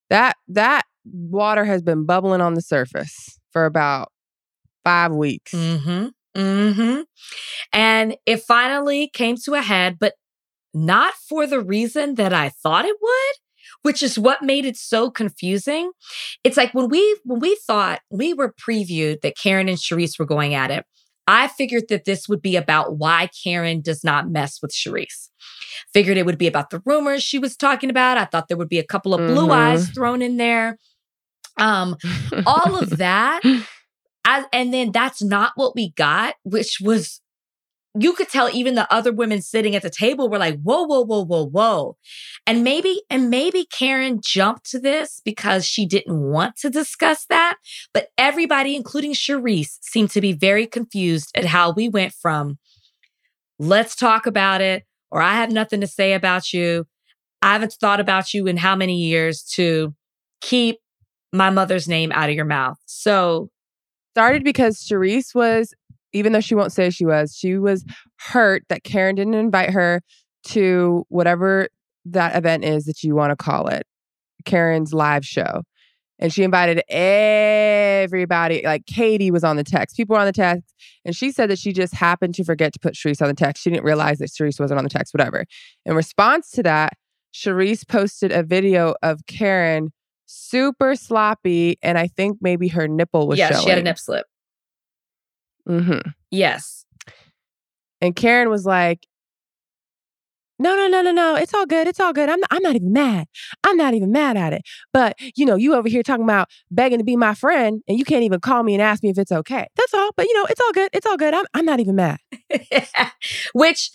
[0.10, 4.10] That that water has been bubbling on the surface for about
[4.86, 5.52] five weeks.
[5.54, 6.08] Mm-hmm.
[6.36, 7.02] Mm-hmm.
[7.74, 10.14] And it finally came to a head, but
[10.74, 13.36] not for the reason that I thought it would,
[13.82, 15.92] which is what made it so confusing.
[16.44, 20.26] It's like when we when we thought we were previewed that Karen and Charrisse were
[20.26, 20.86] going at it,
[21.28, 25.30] I figured that this would be about why Karen does not mess with Charrisse.
[25.94, 28.18] Figured it would be about the rumors she was talking about.
[28.18, 29.52] I thought there would be a couple of blue Mhm.
[29.52, 30.78] eyes thrown in there.
[31.58, 31.98] Um,
[32.46, 33.42] all of that.
[34.26, 37.22] As, and then that's not what we got, which was,
[38.00, 41.04] you could tell even the other women sitting at the table were like, whoa, whoa,
[41.04, 41.98] whoa, whoa, whoa.
[42.46, 47.58] And maybe, and maybe Karen jumped to this because she didn't want to discuss that.
[47.94, 52.60] But everybody, including Charrisse, seemed to be very confused at how we went from,
[53.60, 56.86] let's talk about it, or I have nothing to say about you.
[57.42, 59.94] I haven't thought about you in how many years to
[60.42, 60.78] keep
[61.34, 62.78] my mother's name out of your mouth.
[62.86, 63.50] So
[64.14, 65.74] Started because Charrisse was,
[66.14, 67.86] even though she won't say she was, she was
[68.18, 70.02] hurt that Karen didn't invite her
[70.48, 71.70] to whatever
[72.06, 73.84] that event is that you want to call it,
[74.44, 75.64] Karen's live show.
[76.20, 78.62] And she invited everybody.
[78.64, 79.96] Like Katie was on the text.
[79.98, 80.74] People were on the text.
[81.04, 83.64] And she said that she just happened to forget to put Charrisse on the text.
[83.64, 85.46] She didn't realize that Charrisse wasn't on the text, whatever.
[85.86, 86.94] In response to that,
[87.34, 89.92] Charrisse posted a video of Karen
[90.32, 91.78] super sloppy.
[91.82, 93.64] And I think maybe her nipple was yes, showing.
[93.64, 94.26] she had a nip slip.
[95.68, 96.10] Mm-hmm.
[96.32, 96.86] Yes.
[98.02, 99.08] And Karen was like,
[100.62, 101.36] no, no, no, no, no.
[101.36, 101.88] It's all good.
[101.88, 102.30] It's all good.
[102.30, 103.28] I'm not, I'm not even mad.
[103.64, 104.62] I'm not even mad at it.
[104.94, 108.06] But, you know, you over here talking about begging to be my friend and you
[108.06, 109.66] can't even call me and ask me if it's okay.
[109.76, 110.12] That's all.
[110.16, 110.92] But, you know, it's all good.
[110.94, 111.34] It's all good.
[111.34, 112.20] I'm, I'm not even mad.
[113.54, 113.90] Which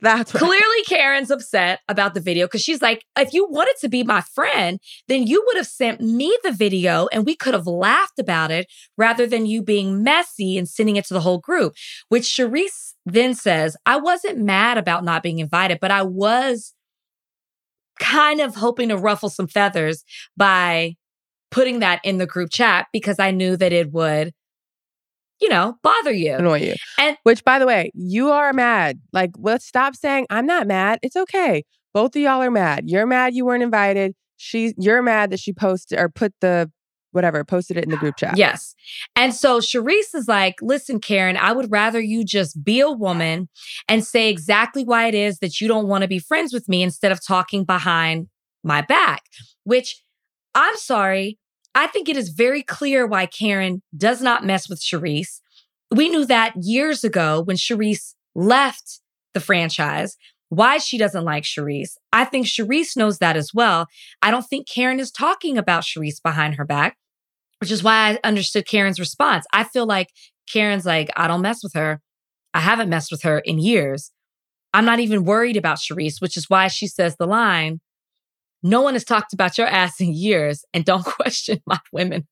[0.00, 4.02] That's clearly Karen's upset about the video because she's like, if you wanted to be
[4.02, 4.78] my friend,
[5.08, 8.66] then you would have sent me the video and we could have laughed about it
[8.96, 11.74] rather than you being messy and sending it to the whole group.
[12.08, 16.74] Which Charrisse then says, I wasn't mad about not being invited, but I was
[17.98, 20.04] kind of hoping to ruffle some feathers
[20.36, 20.96] by
[21.50, 24.32] putting that in the group chat because I knew that it would,
[25.40, 26.34] you know, bother you.
[26.34, 26.74] Annoy you.
[26.98, 29.00] And Which, by the way, you are mad.
[29.12, 30.98] Like, let's stop saying I'm not mad.
[31.02, 31.64] It's okay.
[31.92, 32.84] Both of y'all are mad.
[32.88, 34.14] You're mad you weren't invited.
[34.36, 36.70] She's you're mad that she posted or put the
[37.12, 38.36] whatever, posted it in the group chat.
[38.36, 38.74] Yes.
[39.16, 43.48] And so Charrisse is like, listen, Karen, I would rather you just be a woman
[43.88, 46.82] and say exactly why it is that you don't want to be friends with me
[46.82, 48.28] instead of talking behind
[48.62, 49.22] my back,
[49.64, 50.02] which
[50.54, 51.38] I'm sorry.
[51.76, 55.40] I think it is very clear why Karen does not mess with Charrisse.
[55.94, 59.02] We knew that years ago when Charrisse left
[59.34, 60.16] the franchise,
[60.48, 61.98] why she doesn't like Charrisse.
[62.14, 63.88] I think Charrisse knows that as well.
[64.22, 66.96] I don't think Karen is talking about Charrisse behind her back,
[67.60, 69.44] which is why I understood Karen's response.
[69.52, 70.08] I feel like
[70.50, 72.00] Karen's like, I don't mess with her.
[72.54, 74.12] I haven't messed with her in years.
[74.72, 77.80] I'm not even worried about Charrisse, which is why she says the line,
[78.62, 82.26] no one has talked about your ass in years and don't question my womanhood.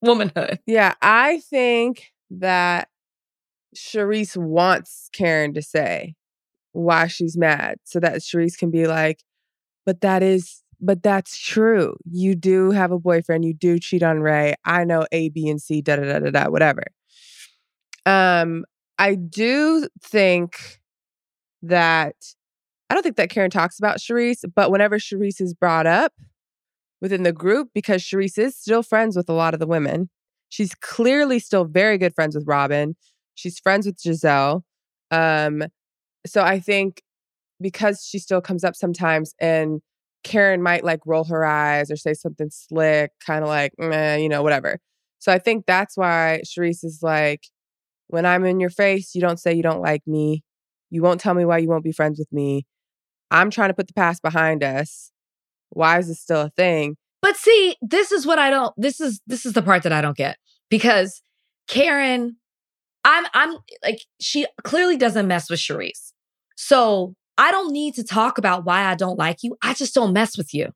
[0.00, 0.60] womanhood.
[0.66, 2.88] Yeah, I think that
[3.76, 6.14] Charrisse wants Karen to say
[6.72, 9.22] why she's mad so that Charrisse can be like,
[9.84, 11.96] but that is, but that's true.
[12.10, 13.44] You do have a boyfriend.
[13.44, 14.54] You do cheat on Ray.
[14.64, 16.84] I know A, B, and C, da, da, da, da, da, whatever.
[18.06, 18.64] Um,
[18.98, 20.80] I do think
[21.62, 22.14] that
[22.92, 26.12] I don't think that Karen talks about Charrisse, but whenever Charrisse is brought up
[27.00, 30.10] within the group, because Charrisse is still friends with a lot of the women,
[30.50, 32.94] she's clearly still very good friends with Robyn.
[33.34, 34.60] She's friends with Gizelle.
[35.10, 35.62] Um,
[36.26, 37.00] so I think
[37.62, 39.80] because she still comes up sometimes and
[40.22, 44.42] Karen might like roll her eyes or say something slick, kind of like, you know,
[44.42, 44.80] whatever.
[45.18, 47.46] So I think that's why Charrisse is like,
[48.08, 50.44] when I'm in your face, you don't say you don't like me.
[50.90, 52.66] You won't tell me why you won't be friends with me.
[53.32, 55.10] I'm trying to put the past behind us.
[55.70, 56.96] Why is this still a thing?
[57.22, 60.00] But see, this is what I don't this is this is the part that I
[60.00, 60.36] don't get
[60.68, 61.22] because
[61.66, 62.36] Karen
[63.04, 66.12] I'm I'm like she clearly doesn't mess with Charrisse.
[66.56, 69.56] So, I don't need to talk about why I don't like you.
[69.62, 70.70] I just don't mess with you.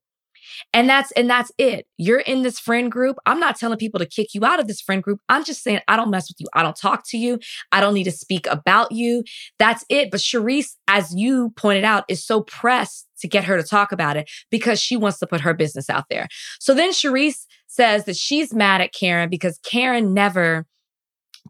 [0.73, 1.87] And that's and that's it.
[1.97, 3.17] You're in this friend group.
[3.27, 5.21] I'm not telling people to kick you out of this friend group.
[5.29, 6.47] I'm just saying I don't mess with you.
[6.55, 7.39] I don't talk to you.
[7.73, 9.25] I don't need to speak about you.
[9.59, 10.11] That's it.
[10.11, 14.17] But Charrisse, as you pointed out, is so pressed to get her to talk about
[14.17, 16.29] it because she wants to put her business out there.
[16.61, 20.67] So then Charrisse says that she's mad at Karen because Karen never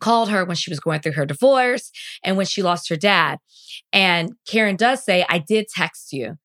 [0.00, 1.90] called her when she was going through her divorce
[2.22, 3.38] and when she lost her dad.
[3.92, 6.36] And Karen does say, I did text you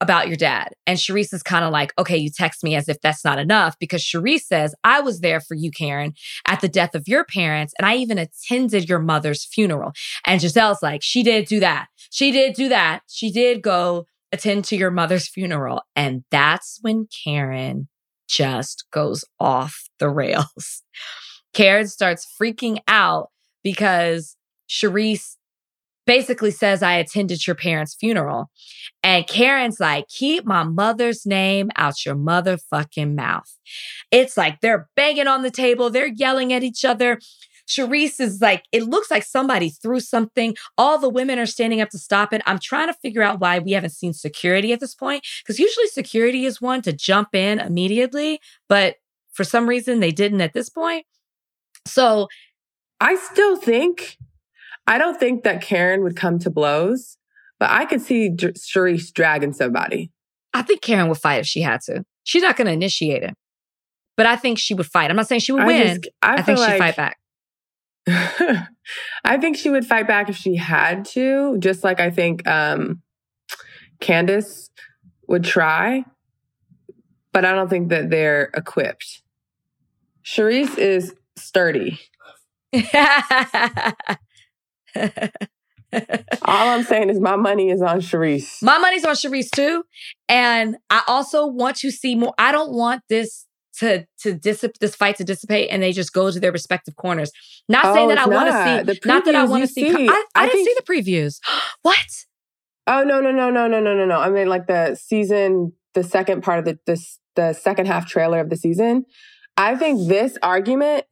[0.00, 0.72] about your dad.
[0.86, 3.76] And Charrisse is kind of like, okay, you text me as if that's not enough
[3.78, 6.14] because Charrisse says, I was there for you, Karen,
[6.46, 7.74] at the death of your parents.
[7.78, 9.92] And I even attended your mother's funeral.
[10.24, 11.88] And Gizelle's like, she did do that.
[12.10, 13.02] She did do that.
[13.08, 15.82] She did go attend to your mother's funeral.
[15.96, 17.88] And that's when Karen
[18.28, 20.82] just goes off the rails.
[21.54, 23.30] Karen starts freaking out
[23.64, 24.36] because
[24.68, 25.37] Charrisse
[26.08, 28.50] basically says, I attended your parents' funeral.
[29.02, 33.54] And Karen's like, keep my mother's name out your motherfucking mouth.
[34.10, 37.20] It's like they're banging on the table, they're yelling at each other.
[37.68, 40.56] Charrisse is like, it looks like somebody threw something.
[40.78, 42.40] All the women are standing up to stop it.
[42.46, 45.88] I'm trying to figure out why we haven't seen security at this point, because usually
[45.88, 48.96] security is one to jump in immediately, but
[49.34, 51.04] for some reason they didn't at this point.
[51.86, 52.28] So
[52.98, 54.16] I still think,
[54.88, 57.18] I don't think that Karen would come to blows,
[57.60, 60.10] but I could see Dr- Charrisse dragging somebody.
[60.54, 62.04] I think Karen would fight if she had to.
[62.24, 63.34] She's not going to initiate it,
[64.16, 65.10] but I think she would fight.
[65.10, 65.86] I'm not saying she would I win.
[66.02, 67.18] just- I I, think she'd fight back.
[69.24, 73.02] I think she would fight back if she had to, just like I think um,
[74.00, 74.70] Candiace
[75.26, 76.04] would try,
[77.32, 79.22] but I don't think that they're equipped.
[80.24, 82.00] Charrisse is sturdy.
[84.96, 88.62] All I'm saying is my money is on Charrisse.
[88.62, 89.84] My money's on Charrisse too.
[90.28, 92.34] And I also want to see more.
[92.38, 93.46] I don't want this
[93.78, 97.30] to to dissipate this fight to dissipate and they just go to their respective corners.
[97.68, 98.52] Not Oh, saying that I want to
[98.86, 99.92] see The not that I want to see.
[99.92, 100.08] see.
[100.08, 101.38] I, I, I didn't think- see the previews.
[101.82, 102.06] what?
[102.86, 104.18] Oh no no no no no no no no!
[104.18, 108.40] I mean like the season, the second part of the this the second half trailer
[108.40, 109.04] of the season.
[109.58, 111.04] I think this argument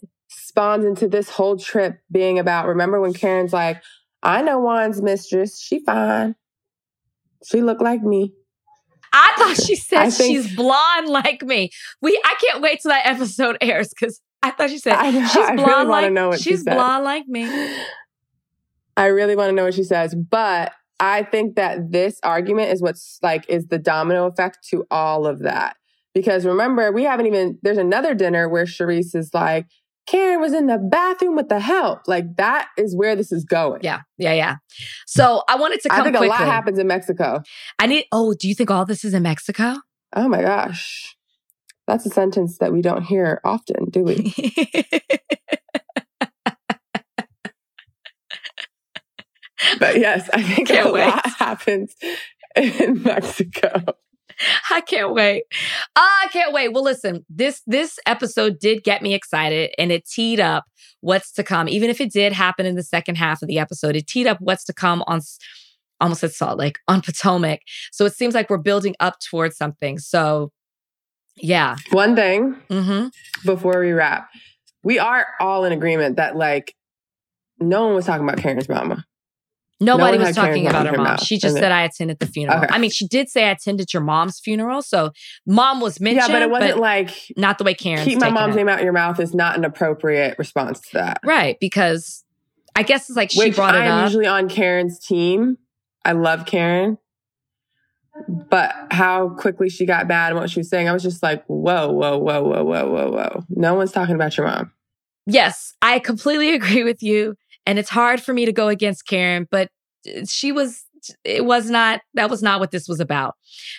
[0.56, 2.66] spawns into this whole trip being about.
[2.66, 3.82] Remember when Karen's like,
[4.22, 5.60] "I know Juan's mistress.
[5.60, 6.34] She fine.
[7.44, 8.32] She look like me."
[9.12, 11.70] I thought she said think- she's blonde like me.
[12.00, 15.36] We I can't wait till that episode airs because I thought she said know, she's
[15.36, 16.74] I really blonde like know what she's said.
[16.74, 17.44] blonde like me.
[18.96, 22.80] I really want to know what she says, but I think that this argument is
[22.80, 25.76] what's like is the domino effect to all of that
[26.14, 29.66] Because remember, we haven't even, there's another dinner where Charrisse is like,
[30.06, 32.00] Karen was in the bathroom with the help.
[32.06, 33.80] Like that is where this is going.
[33.82, 34.56] Yeah, yeah, yeah.
[35.06, 36.28] So I wanted to come I think quickly.
[36.28, 37.42] a lot happens in Mexico.
[37.78, 39.76] I need, oh, do you think all this is in Mexico?
[40.14, 41.16] Oh my gosh.
[41.86, 44.34] That's a sentence that we don't hear often, do we?
[49.78, 51.06] but yes, I think Can't a wait.
[51.06, 51.94] lot happens
[52.56, 53.82] in Mexico.
[54.70, 55.44] I can't wait.
[55.94, 56.72] I can't wait.
[56.72, 60.64] Well, listen, this this episode did get me excited and it teed up
[61.00, 61.68] what's to come.
[61.68, 64.38] Even if it did happen in the second half of the episode, it teed up
[64.40, 65.20] what's to come on
[66.00, 67.60] almost at Salt Lake on Potomac.
[67.92, 69.98] So it seems like we're building up towards something.
[69.98, 70.52] So
[71.36, 71.76] yeah.
[71.90, 73.08] One thing Mm-hmm.
[73.44, 74.28] before we wrap,
[74.82, 76.74] we are all in agreement that like
[77.58, 79.04] no one was talking about Karen's mama.
[79.78, 81.18] Nobody one was talking about her mom.
[81.18, 82.58] She just said I attended the funeral.
[82.64, 82.68] Okay.
[82.70, 84.80] I mean, she did say I attended your mom's funeral.
[84.80, 85.10] So
[85.46, 86.28] mom was mentioned.
[86.28, 88.04] yeah, but it wasn't like not the way Karen.
[88.04, 88.58] keep my mom's it.
[88.58, 91.20] name out of your mouth is not an appropriate response to that.
[91.24, 92.24] Right, because
[92.74, 93.84] I guess it's like she Which brought it up.
[93.84, 94.04] I am up.
[94.08, 95.58] usually on Karen's team.
[96.04, 96.96] I love Karen.
[98.28, 101.44] But how quickly she got bad and what she was saying, I was just like,
[101.46, 103.44] whoa, whoa, whoa, whoa, whoa, whoa, whoa.
[103.50, 104.72] No one's talking about your mom.
[105.26, 107.36] yes, I completely agree with you.
[107.66, 109.68] And it's hard for me to go against Karen, but
[110.26, 110.84] she was,
[111.24, 113.34] it was not, that was not what this was about.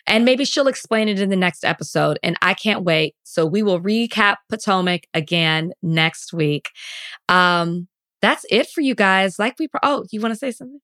[0.06, 2.20] And maybe she'll explain it in the next episode.
[2.22, 3.16] And I can't wait.
[3.24, 6.70] So we will recap Potomac again next week.
[7.30, 7.88] Um,
[8.22, 9.40] that's it for you guys.
[9.40, 10.80] Like we, pro- oh, you want to say something?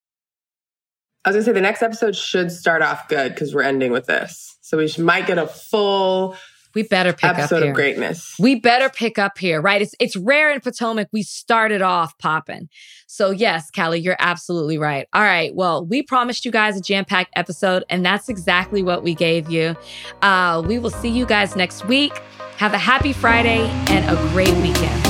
[1.25, 4.07] I was gonna say the next episode should start off good because we're ending with
[4.07, 4.57] this.
[4.61, 6.35] So we might get a full
[6.75, 7.69] We better pick up here.
[7.69, 8.35] of greatness.
[8.39, 9.81] We better pick up here, right?
[9.81, 11.09] It's it's rare in Potomac.
[11.11, 12.69] We started off popping.
[13.07, 15.07] So yes, Callie, you're absolutely right.
[15.13, 15.53] All right.
[15.53, 19.75] Well, we promised you guys a jam-packed episode, and that's exactly what we gave you.
[20.21, 22.17] Uh, we will see you guys next week.
[22.57, 25.02] Have a happy Friday and a great weekend.